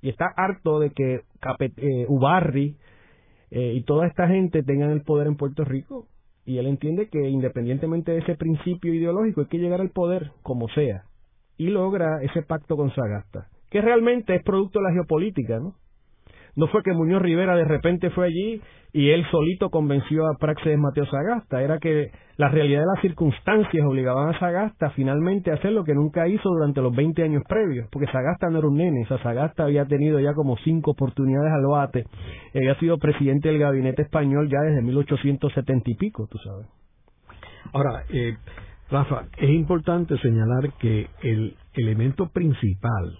[0.00, 1.22] y está harto de que
[1.58, 2.76] eh, Ubarri
[3.50, 6.06] eh, y toda esta gente tengan el poder en Puerto Rico
[6.44, 10.68] y él entiende que independientemente de ese principio ideológico hay que llegar al poder como
[10.68, 11.04] sea
[11.58, 15.74] y logra ese pacto con Sagasta que realmente es producto de la geopolítica ¿no?
[16.56, 18.62] No fue que Muñoz Rivera de repente fue allí
[18.94, 23.84] y él solito convenció a Praxedes Mateo Sagasta, era que la realidad de las circunstancias
[23.86, 27.86] obligaban a Sagasta finalmente a hacer lo que nunca hizo durante los 20 años previos,
[27.92, 32.04] porque Sagasta no era un nene, Sagasta había tenido ya como cinco oportunidades al bate,
[32.54, 36.66] había sido presidente del gabinete español ya desde 1870 y pico, tú sabes.
[37.74, 38.34] Ahora, eh,
[38.90, 43.18] Rafa, es importante señalar que el elemento principal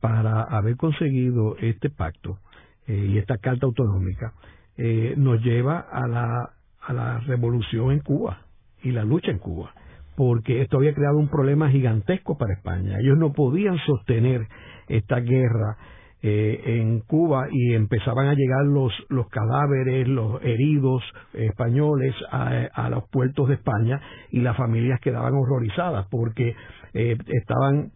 [0.00, 2.40] para haber conseguido este pacto
[2.86, 4.32] eh, y esta carta autonómica
[4.76, 6.50] eh, nos lleva a la,
[6.82, 8.42] a la revolución en Cuba
[8.82, 9.72] y la lucha en Cuba,
[10.16, 12.98] porque esto había creado un problema gigantesco para España.
[13.00, 14.46] Ellos no podían sostener
[14.88, 15.78] esta guerra
[16.22, 22.90] eh, en Cuba y empezaban a llegar los, los cadáveres, los heridos españoles a, a
[22.90, 26.54] los puertos de España y las familias quedaban horrorizadas porque
[26.92, 27.90] estaban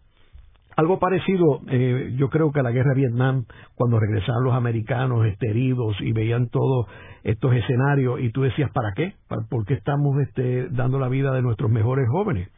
[0.79, 3.43] algo parecido, eh, yo creo que a la guerra de Vietnam,
[3.75, 6.87] cuando regresaban los americanos este, heridos y veían todos
[7.23, 9.13] estos escenarios, y tú decías, ¿para qué?
[9.49, 12.49] ¿Por qué estamos este, dando la vida de nuestros mejores jóvenes?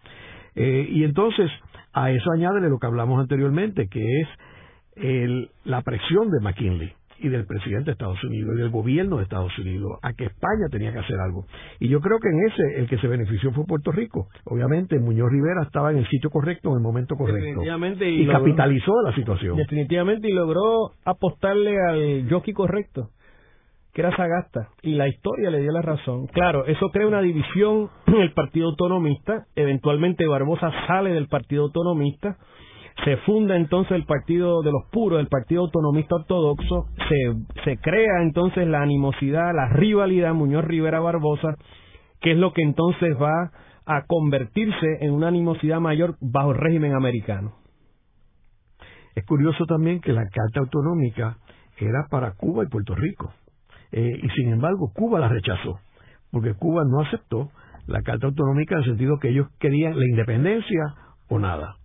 [0.53, 1.49] Eh, y entonces,
[1.93, 4.27] a eso añádele lo que hablamos anteriormente, que es
[4.97, 9.23] el, la presión de McKinley y del presidente de Estados Unidos y del gobierno de
[9.23, 11.45] Estados Unidos a que España tenía que hacer algo.
[11.79, 14.27] Y yo creo que en ese el que se benefició fue Puerto Rico.
[14.45, 17.61] Obviamente Muñoz Rivera estaba en el sitio correcto en el momento correcto.
[17.63, 19.57] y, capitalizó la situación.
[19.57, 23.09] Definitivamente y logró apostarle al jockey correcto
[23.93, 26.27] que era Sagasta, y la historia le dio la razón.
[26.27, 32.37] Claro, eso crea una división en el Partido Autonomista, eventualmente Barbosa sale del Partido Autonomista,
[33.03, 38.21] se funda entonces el Partido de los Puros, el Partido Autonomista Ortodoxo, se, se crea
[38.21, 41.55] entonces la animosidad, la rivalidad Muñoz Rivera Barbosa,
[42.19, 43.51] que es lo que entonces va
[43.85, 47.53] a convertirse en una animosidad mayor bajo el régimen americano.
[49.15, 51.37] Es curioso también que la Carta Autonómica
[51.77, 53.33] era para Cuba y Puerto Rico,
[53.91, 55.79] eh, y sin embargo Cuba la rechazó,
[56.31, 57.49] porque Cuba no aceptó
[57.87, 60.83] la Carta Autonómica en el sentido que ellos querían la independencia
[61.27, 61.80] o nada.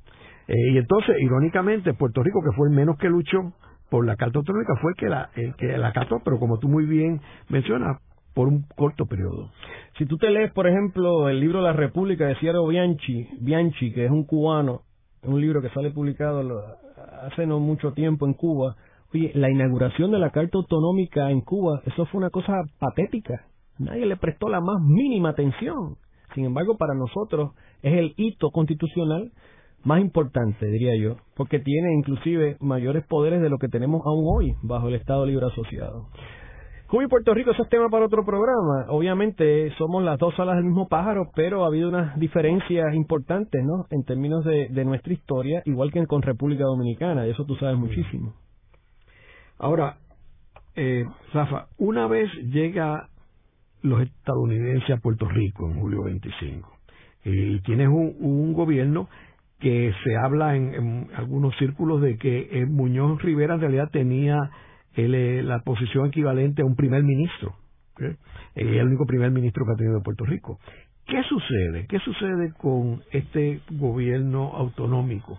[0.48, 3.52] Eh, y entonces, irónicamente, Puerto Rico, que fue el menos que luchó
[3.90, 6.68] por la Carta Autonómica, fue el que la, el que la cató, pero como tú
[6.68, 8.00] muy bien mencionas,
[8.36, 9.50] por un corto periodo.
[9.96, 14.04] Si tú te lees, por ejemplo, el libro La República de Cierro Bianchi, Bianchi, que
[14.04, 14.82] es un cubano,
[15.22, 16.42] un libro que sale publicado
[17.22, 18.76] hace no mucho tiempo en Cuba,
[19.14, 23.46] oye, la inauguración de la Carta Autonómica en Cuba, eso fue una cosa patética.
[23.78, 25.96] Nadie le prestó la más mínima atención.
[26.34, 29.32] Sin embargo, para nosotros es el hito constitucional
[29.86, 34.56] más importante, diría yo, porque tiene inclusive mayores poderes de lo que tenemos aún hoy
[34.62, 36.08] bajo el Estado Libre Asociado.
[36.88, 38.86] Cuba y Puerto Rico, eso es tema para otro programa.
[38.88, 43.86] Obviamente somos las dos alas del mismo pájaro, pero ha habido unas diferencias importantes, ¿no?
[43.90, 48.34] En términos de, nuestra historia, igual que con República Dominicana, y eso tú sabes muchísimo.
[49.58, 49.98] Ahora,
[50.74, 53.08] eh, Rafa, una vez llega
[53.82, 56.72] los estadounidenses a Puerto Rico en julio 25,
[57.24, 59.08] eh, y tienes un gobierno
[59.60, 64.50] que se habla en, algunos círculos de que eh, Muñoz Rivera en realidad tenía
[64.96, 67.54] eh, la posición equivalente a un primer ministro.
[67.94, 68.16] ¿okay?
[68.54, 70.58] Eh, el único primer ministro que ha tenido Puerto Rico.
[71.06, 71.86] ¿Qué sucede?
[71.88, 75.38] ¿Qué sucede con este gobierno autonómico?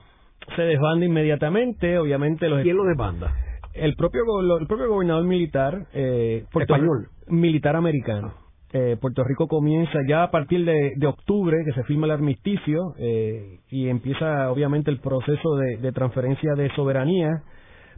[0.55, 2.47] Se desbanda inmediatamente, obviamente.
[2.47, 3.33] Los ¿Quién lo desbanda?
[3.73, 4.21] El propio,
[4.59, 5.87] el propio gobernador militar.
[5.93, 7.09] Eh, Español.
[7.27, 8.46] Militar americano.
[8.73, 13.59] Eh, Puerto Rico comienza ya a partir de, octubre, que se firma el armisticio, eh,
[13.69, 17.43] y empieza obviamente el proceso de, transferencia de soberanía,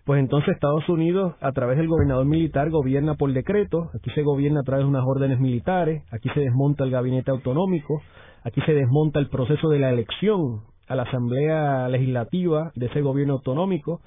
[0.06, 4.62] pues entonces Estados Unidos, a través del gobernador militar, gobierna por decreto, aquí se gobierna
[4.62, 8.02] a través de unas órdenes militares, aquí se desmonta el gabinete autonómico,
[8.44, 13.34] aquí se desmonta el proceso de la elección a la Asamblea Legislativa de ese gobierno
[13.34, 14.02] autonómico,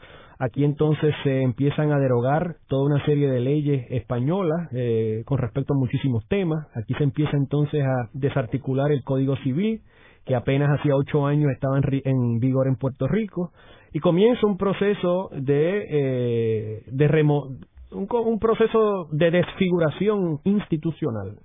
[0.45, 5.73] Aquí entonces se empiezan a derogar toda una serie de leyes españolas eh, con respecto
[5.73, 6.67] a muchísimos temas.
[6.75, 9.83] Aquí se empieza entonces a desarticular el Código Civil,
[10.27, 13.53] que apenas hacía ocho años estaba en, vigor en Puerto Rico,
[13.93, 16.83] y comienza un proceso de, eh,
[17.93, 21.37] un, proceso de desfiguración institucional.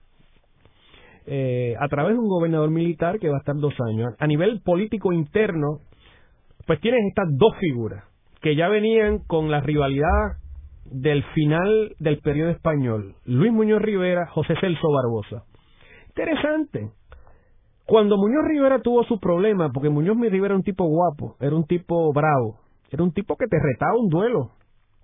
[1.27, 4.15] Eh, a través de un gobernador militar que va a estar dos años.
[4.17, 5.81] A nivel político interno,
[6.65, 8.06] pues tienes estas dos figuras
[8.41, 10.37] que ya venían con la rivalidad
[10.85, 15.43] del final del periodo español, Luis Muñoz Rivera, José Celso Barbosa.
[16.09, 16.91] Interesante.
[17.85, 21.65] Cuando Muñoz Rivera tuvo su problema, porque Muñoz Rivera era un tipo guapo, era un
[21.65, 22.59] tipo bravo,
[22.91, 24.51] era un tipo que te retaba un duelo.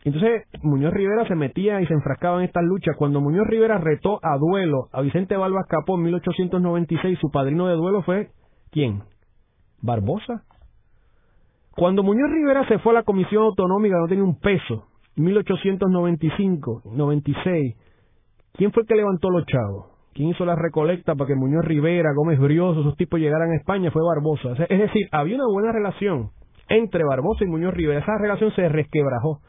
[0.04, 2.96] Entonces Muñoz Rivera se metía y se enfrascaba en estas luchas.
[2.98, 7.76] Cuando Muñoz Rivera retó a duelo a Vicente Balbas Capó en 1896, su padrino de
[7.76, 8.32] duelo fue
[8.72, 9.04] ¿quién?
[9.82, 10.44] Barbosa.
[11.76, 17.76] Cuando Muñoz Rivera se fue a la Comisión Autonómica no tenía un peso 1895, 96,
[18.54, 19.88] ¿quién fue el que levantó los chavos?
[20.14, 23.90] ¿Quién hizo la recolecta para que Muñoz Rivera, Gómez Brioso, esos tipos llegaran a España?
[23.90, 24.64] Fue Barbosa.
[24.70, 26.30] Es decir, había una buena relación
[26.70, 28.00] entre Barbosa y Muñoz Rivera.
[28.00, 29.40] Esa relación se resquebrajó.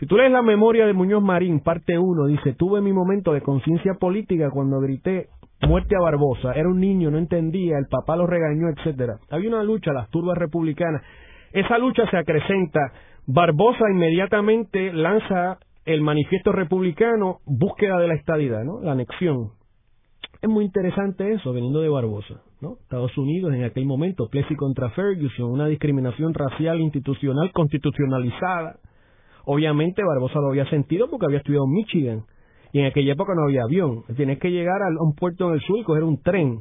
[0.00, 3.42] Si tú lees la memoria de Muñoz Marín, parte 1, dice, tuve mi momento de
[3.42, 5.28] conciencia política cuando grité
[5.62, 6.52] muerte a Barbosa.
[6.54, 9.18] Era un niño, no entendía, el papá lo regañó, etcétera.
[9.30, 11.02] Había una lucha, las turbas republicanas.
[11.52, 12.80] Esa lucha se acrecenta.
[13.26, 18.80] Barbosa inmediatamente lanza el manifiesto republicano, búsqueda de la estadidad, ¿no?
[18.80, 19.52] La anexión.
[20.40, 22.76] Es muy interesante eso, veniendo de Barbosa, ¿no?
[22.80, 28.76] Estados Unidos en aquel momento, Plessy contra Ferguson, una discriminación racial institucional constitucionalizada.
[29.44, 32.24] Obviamente Barbosa lo había sentido porque había estudiado en Michigan
[32.72, 34.04] y en aquella época no había avión.
[34.16, 36.60] Tienes que llegar a un puerto en el sur y coger un tren.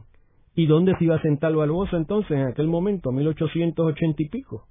[0.56, 4.66] ¿Y dónde se iba a sentar Barbosa entonces en aquel momento, 1880 y pico?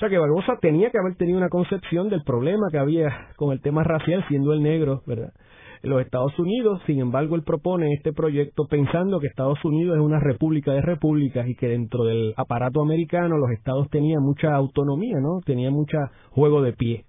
[0.00, 3.52] O sea que Barbosa tenía que haber tenido una concepción del problema que había con
[3.52, 5.34] el tema racial siendo el negro, ¿verdad?
[5.82, 10.02] En los Estados Unidos, sin embargo, él propone este proyecto pensando que Estados Unidos es
[10.02, 15.18] una república de repúblicas y que dentro del aparato americano los estados tenían mucha autonomía,
[15.20, 15.40] ¿no?
[15.44, 15.98] Tenían mucho
[16.30, 17.04] juego de pie.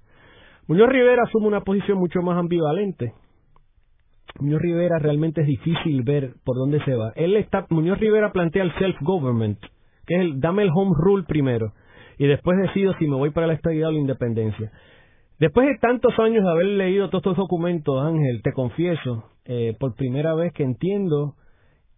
[0.68, 3.14] Muñoz Rivera asume una posición mucho más ambivalente.
[4.42, 7.14] Muñoz Rivera realmente es difícil ver por dónde se va.
[7.16, 9.60] Él está, Muñoz Rivera plantea el self-government,
[10.06, 11.72] que es el dame el home rule primero,
[12.18, 14.72] y después decido si me voy para la estabilidad o la independencia.
[15.39, 19.95] Después de tantos años de haber leído todos estos documentos, Ángel, te confieso, eh, por
[19.95, 21.36] primera vez que entiendo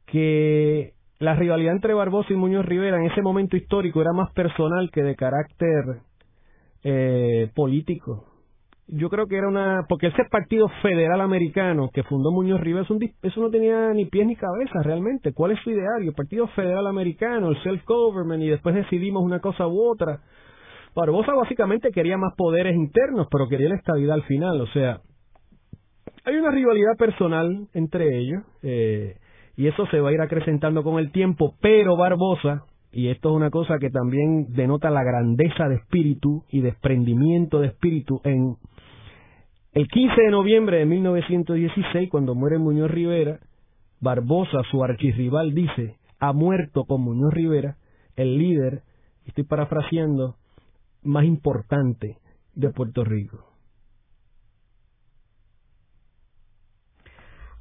[0.05, 4.89] que la rivalidad entre Barbosa y Muñoz Rivera en ese momento histórico era más personal
[4.91, 6.01] que de carácter
[6.83, 8.32] eh, político
[8.87, 12.85] yo creo que era una porque ese partido federal americano que fundó Muñoz Rivera
[13.21, 15.33] eso no tenía ni pies ni cabeza realmente.
[15.33, 19.39] Cuál es su ideario el partido federal americano el self government y después decidimos una
[19.39, 20.19] cosa u otra.
[20.95, 24.59] Barbosa básicamente quería más poderes internos pero quería la estabilidad al final.
[24.61, 24.99] O sea
[26.25, 29.15] hay una rivalidad personal entre ellos eh,
[29.55, 31.55] y eso se va a ir acrecentando con el tiempo.
[31.61, 36.61] Pero Barbosa y esto es una cosa que también denota la grandeza de espíritu y
[36.61, 38.55] desprendimiento de espíritu en
[39.73, 43.39] el 15 de noviembre de 1916, cuando muere Muñoz Rivera,
[43.99, 47.77] Barbosa, su archirrival, dice, ha muerto con Muñoz Rivera
[48.15, 48.83] el líder,
[49.25, 50.35] estoy parafraseando,
[51.01, 52.17] más importante
[52.53, 53.39] de Puerto Rico.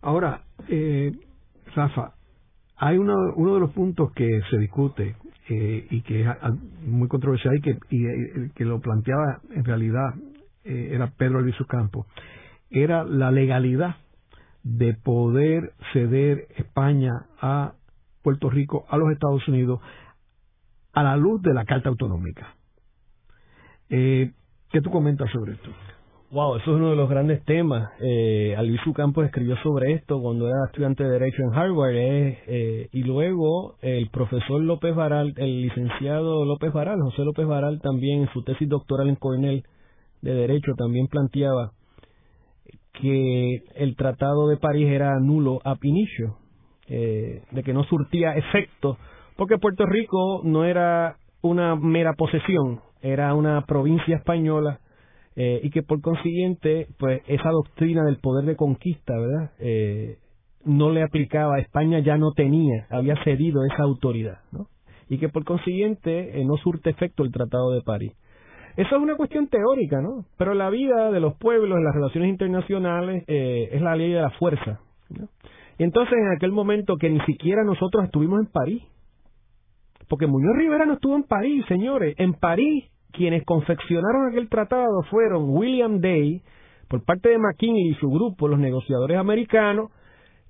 [0.03, 1.13] Ahora, eh,
[1.75, 2.15] Rafa,
[2.77, 5.17] hay uno, uno de los puntos que se discute
[5.49, 6.29] eh, y que es
[6.85, 7.55] muy controversial
[7.89, 10.15] y eh, que lo planteaba en realidad
[10.65, 12.07] eh, era Pedro Luis Campo,
[12.71, 13.97] era la legalidad
[14.63, 17.75] de poder ceder España a
[18.23, 19.81] Puerto Rico, a los Estados Unidos,
[20.93, 22.55] a la luz de la Carta Autonómica.
[23.91, 24.31] Eh,
[24.71, 25.71] ¿Qué tú comentas sobre esto?
[26.31, 27.91] Wow, eso es uno de los grandes temas.
[28.01, 33.03] Eh, Alviso Campos escribió sobre esto cuando era estudiante de Derecho en Harvard eh, y
[33.03, 38.43] luego el profesor López Varal, el licenciado López Varal, José López Varal también en su
[38.45, 39.65] tesis doctoral en Cornell
[40.23, 41.73] de Derecho también planteaba
[42.93, 46.37] que el Tratado de París era nulo ab inicio,
[46.89, 48.99] eh, de que no surtía efecto,
[49.37, 54.79] porque Puerto Rico no era una mera posesión, era una provincia española
[55.35, 59.53] eh, y que por consiguiente, pues esa doctrina del poder de conquista, ¿verdad?
[59.59, 60.19] Eh,
[60.65, 64.69] no le aplicaba, España ya no tenía, había cedido esa autoridad, ¿no?
[65.09, 68.13] Y que por consiguiente no surte efecto el Tratado de París.
[68.77, 70.25] Eso es una cuestión teórica, ¿no?
[70.39, 74.21] Pero la vida de los pueblos en las relaciones internacionales eh, es la ley de
[74.21, 74.81] la fuerza.
[75.79, 78.83] Y entonces en aquel momento que ni siquiera nosotros estuvimos en París,
[80.09, 85.51] porque Muñoz Rivera no estuvo en París, señores, en París quienes confeccionaron aquel tratado fueron
[85.51, 86.43] William Day,
[86.89, 89.91] por parte de McKinney y su grupo, los negociadores americanos,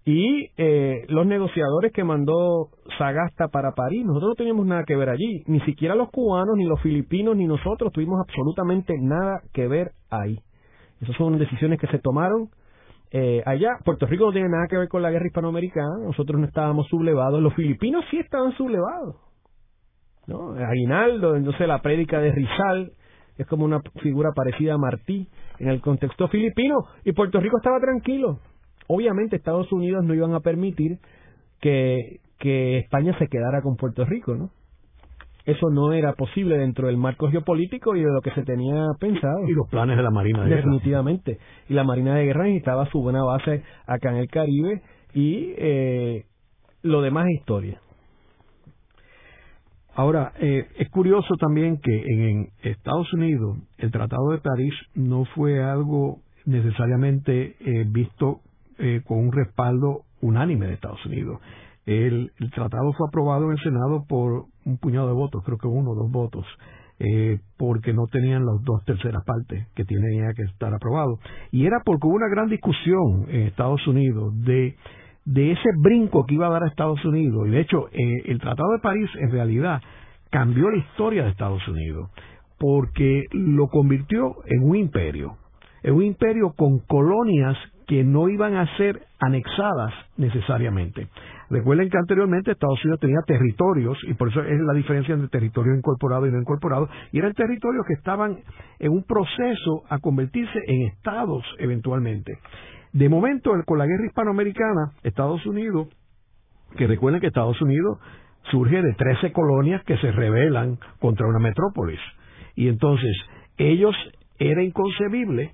[0.04, 5.08] y eh, los negociadores que mandó Sagasta para París, nosotros no teníamos nada que ver
[5.08, 9.92] allí, ni siquiera los cubanos, ni los filipinos, ni nosotros tuvimos absolutamente nada que ver
[10.10, 10.38] ahí.
[11.00, 12.48] Esas son decisiones que se tomaron
[13.12, 13.78] eh, allá.
[13.84, 17.40] Puerto Rico no tiene nada que ver con la guerra hispanoamericana, nosotros no estábamos sublevados,
[17.40, 19.16] los filipinos sí estaban sublevados.
[20.26, 20.52] ¿no?
[20.54, 22.92] Aguinaldo, entonces la prédica de Rizal,
[23.38, 25.28] es como una figura parecida a Martí
[25.58, 26.74] en el contexto filipino,
[27.04, 28.40] y Puerto Rico estaba tranquilo
[28.94, 30.98] obviamente Estados Unidos no iban a permitir
[31.60, 34.50] que, que España se quedara con Puerto Rico, ¿no?
[35.44, 39.48] Eso no era posible dentro del marco geopolítico y de lo que se tenía pensado.
[39.48, 40.60] Y los planes de la Marina de Guerra.
[40.62, 41.38] Definitivamente.
[41.68, 44.82] Y la Marina de Guerra necesitaba su buena base acá en el Caribe
[45.14, 46.26] y eh,
[46.82, 47.80] lo demás es historia.
[49.94, 55.62] Ahora, eh, es curioso también que en, Estados Unidos el Tratado de París no fue
[55.62, 58.40] algo necesariamente eh, visto
[58.78, 61.40] eh, con un respaldo unánime de Estados Unidos.
[61.84, 65.90] El, tratado fue aprobado en el Senado por un puñado de votos, creo que uno
[65.90, 66.46] o dos votos,
[67.56, 71.18] porque no tenían las dos terceras partes que tenía que estar aprobado.
[71.50, 74.76] Y era porque hubo una gran discusión en Estados Unidos de
[75.24, 77.46] de ese brinco que iba a dar a Estados Unidos.
[77.46, 79.80] Y de hecho, eh, el Tratado de París en realidad
[80.30, 82.10] cambió la historia de Estados Unidos
[82.58, 85.36] porque lo convirtió en un imperio,
[85.82, 87.56] en un imperio con colonias
[87.86, 91.08] que no iban a ser anexadas necesariamente.
[91.50, 95.76] Recuerden que anteriormente Estados Unidos tenía territorios, y por eso es la diferencia entre territorios
[95.76, 98.38] incorporados y no incorporados, y eran territorios que estaban
[98.78, 102.38] en un proceso a convertirse en estados eventualmente.
[102.92, 105.88] De momento, con la guerra hispanoamericana, Estados Unidos,
[106.76, 107.98] que recuerden que Estados Unidos
[108.50, 112.00] surge de 13 colonias que se rebelan contra una metrópolis.
[112.54, 113.14] Y entonces,
[113.56, 113.94] ellos
[114.38, 115.52] era inconcebible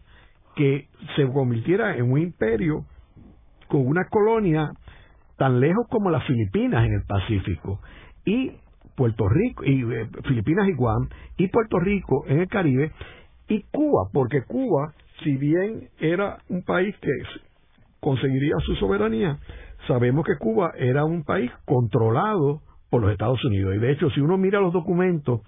[0.58, 2.84] que se convirtiera en un imperio
[3.68, 4.72] con una colonia
[5.36, 7.80] tan lejos como las Filipinas en el Pacífico
[8.24, 8.50] y
[8.96, 12.90] Puerto Rico y eh, Filipinas y Guam y Puerto Rico en el Caribe
[13.46, 17.12] y Cuba porque Cuba si bien era un país que
[18.00, 19.38] conseguiría su soberanía,
[19.86, 23.76] sabemos que Cuba era un país controlado por los Estados Unidos.
[23.76, 25.40] Y de hecho, si uno mira los documentos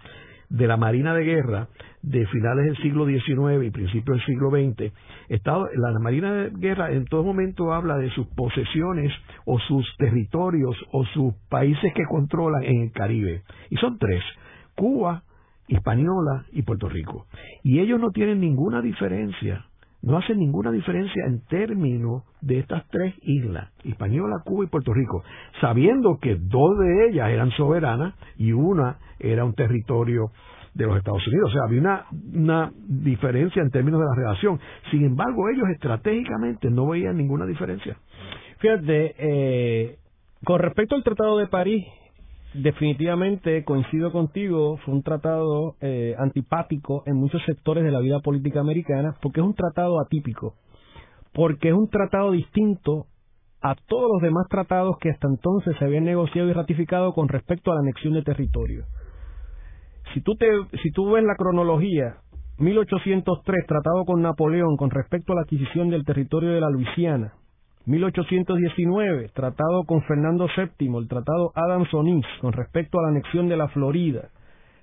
[0.51, 1.69] de la Marina de Guerra
[2.03, 4.93] de finales del siglo XIX y principios del siglo XX,
[5.77, 9.13] la Marina de Guerra en todo momento habla de sus posesiones
[9.45, 13.43] o sus territorios o sus países que controlan en el Caribe.
[13.71, 14.23] Y son tres,
[14.75, 15.23] Cuba,
[15.69, 17.27] Hispaniola y Puerto Rico.
[17.63, 19.67] Y ellos no tienen ninguna diferencia,
[20.03, 25.23] no hacen ninguna diferencia en términos de estas tres islas, Hispaniola, Cuba y Puerto Rico,
[25.61, 30.31] sabiendo que dos de ellas eran soberanas y una era un territorio
[30.75, 31.51] de los Estados Unidos.
[31.51, 34.59] O sea, había una, una diferencia en términos de la relación.
[34.91, 37.97] Sin embargo, ellos estratégicamente no veían ninguna diferencia.
[38.59, 39.99] Fíjate, eh,
[40.45, 41.85] con respecto al Tratado de París,
[42.55, 48.61] definitivamente coincido contigo, fue un tratado eh, antipático en muchos sectores de la vida política
[48.61, 50.55] americana porque es un tratado atípico,
[51.33, 53.07] porque es un tratado distinto
[53.63, 57.71] a todos los demás tratados que hasta entonces se habían negociado y ratificado con respecto
[57.71, 58.85] a la anexión de territorio.
[60.15, 60.47] Si tú, te,
[60.83, 62.17] si tú ves la cronología,
[62.59, 67.35] 1803, tratado con Napoleón con respecto a la adquisición del territorio de la Luisiana,
[67.87, 73.69] 1819, tratado con Fernando VII, el tratado Adams-Onís con respecto a la anexión de la
[73.69, 74.29] Florida.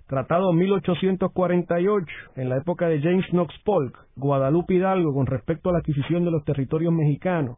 [0.08, 2.06] Tratado 1848,
[2.38, 6.32] en la época de James Knox Polk, Guadalupe Hidalgo con respecto a la adquisición de
[6.32, 7.58] los territorios mexicanos.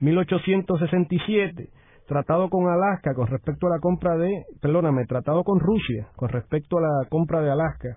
[0.00, 1.70] 1867,
[2.06, 6.78] tratado con Alaska con respecto a la compra de, perdóname, tratado con Rusia con respecto
[6.78, 7.96] a la compra de Alaska.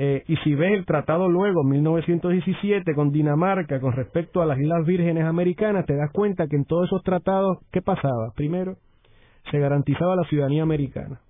[0.00, 4.86] Eh, y si ves el tratado luego, 1917, con Dinamarca con respecto a las Islas
[4.86, 8.30] Vírgenes Americanas, te das cuenta que en todos esos tratados, ¿qué pasaba?
[8.36, 8.76] Primero,
[9.50, 11.20] se garantizaba la ciudadanía americana.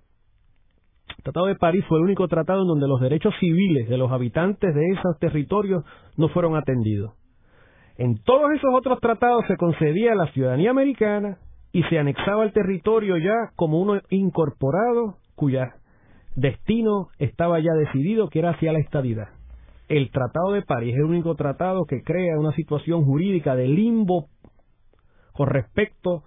[1.17, 4.11] El Tratado de París fue el único tratado en donde los derechos civiles de los
[4.11, 5.83] habitantes de esos territorios
[6.15, 7.13] no fueron atendidos.
[7.97, 11.39] En todos esos otros tratados se concedía la ciudadanía americana
[11.71, 15.73] y se anexaba el territorio ya como uno incorporado cuya
[16.35, 19.29] destino estaba ya decidido que era hacia la estadidad.
[19.87, 24.27] El Tratado de París es el único tratado que crea una situación jurídica de limbo
[25.33, 26.23] con respecto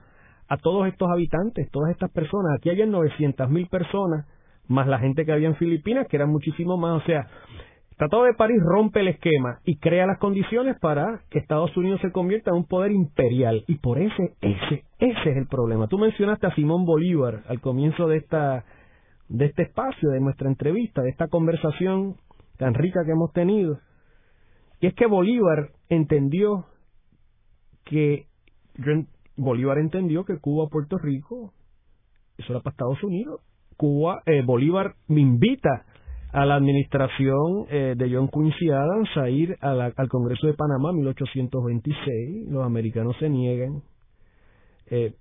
[0.49, 2.57] a todos estos habitantes, todas estas personas.
[2.57, 4.27] Aquí hay 900.000 personas,
[4.69, 7.03] más la gente que había en Filipinas, que eran muchísimo más.
[7.03, 7.21] O sea,
[7.91, 12.01] el Tratado de París rompe el esquema y crea las condiciones para que Estados Unidos
[12.01, 13.65] se convierta en un poder imperial.
[13.69, 15.87] Y por ese, ese, ese es el problema.
[15.87, 18.65] Tú mencionaste a Simón Bolívar al comienzo de esta
[19.33, 22.17] de este espacio, de nuestra entrevista, de esta conversación
[22.59, 23.79] tan rica que hemos tenido.
[24.81, 26.67] Y es que Bolívar entendió
[27.85, 28.27] que
[29.37, 31.55] Bolívar entendió que Cuba, Puerto Rico,
[32.37, 33.41] eso era para Estados Unidos.
[33.79, 35.87] Cuba, eh, Bolívar me invita
[36.33, 42.51] a la administración eh, de John Quincy Adams a ir al Congreso de Panamá 1826.
[42.51, 43.83] Los americanos se niegan.
[44.91, 45.15] Eh,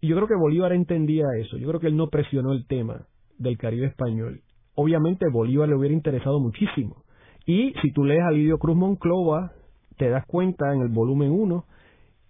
[0.00, 1.58] yo creo que Bolívar entendía eso.
[1.58, 3.06] Yo creo que él no presionó el tema
[3.38, 4.40] del Caribe español.
[4.74, 7.04] Obviamente Bolívar le hubiera interesado muchísimo.
[7.46, 9.52] Y si tú lees a Lidio Cruz Monclova,
[9.96, 11.64] te das cuenta en el volumen 1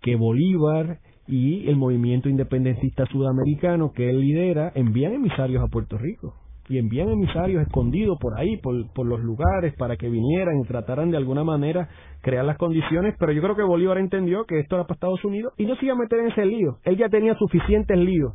[0.03, 6.35] que Bolívar y el movimiento independentista sudamericano que él lidera envían emisarios a Puerto Rico
[6.69, 11.11] y envían emisarios escondidos por ahí, por, por, los lugares, para que vinieran y trataran
[11.11, 11.89] de alguna manera
[12.23, 15.53] crear las condiciones, pero yo creo que Bolívar entendió que esto era para Estados Unidos
[15.59, 16.79] y no se iba a meter en ese lío.
[16.85, 18.33] Él ya tenía suficientes líos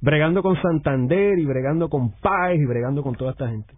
[0.00, 3.72] bregando con Santander y bregando con Páez y bregando con toda esta gente.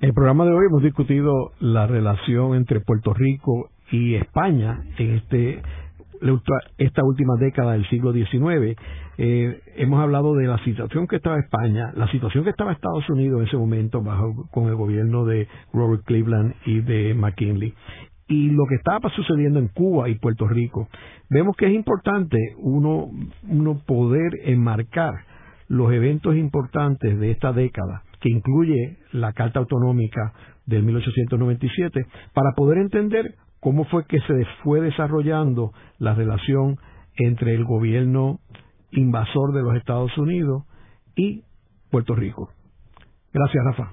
[0.00, 5.10] En el programa de hoy hemos discutido la relación entre Puerto Rico y España en
[5.16, 5.62] este
[6.78, 8.76] esta última década del siglo XIX.
[9.18, 13.40] Eh, hemos hablado de la situación que estaba España, la situación que estaba Estados Unidos
[13.40, 17.74] en ese momento bajo con el gobierno de Robert Cleveland y de McKinley
[18.28, 20.88] y lo que estaba sucediendo en Cuba y Puerto Rico.
[21.30, 23.08] Vemos que es importante uno,
[23.48, 25.14] uno poder enmarcar
[25.68, 30.32] los eventos importantes de esta década, que incluye la Carta Autonómica
[30.66, 36.78] del 1897, para poder entender cómo fue que se fue desarrollando la relación
[37.16, 38.38] entre el gobierno
[38.92, 40.64] invasor de los Estados Unidos
[41.14, 41.42] y
[41.90, 42.50] Puerto Rico.
[43.32, 43.92] Gracias, Rafa.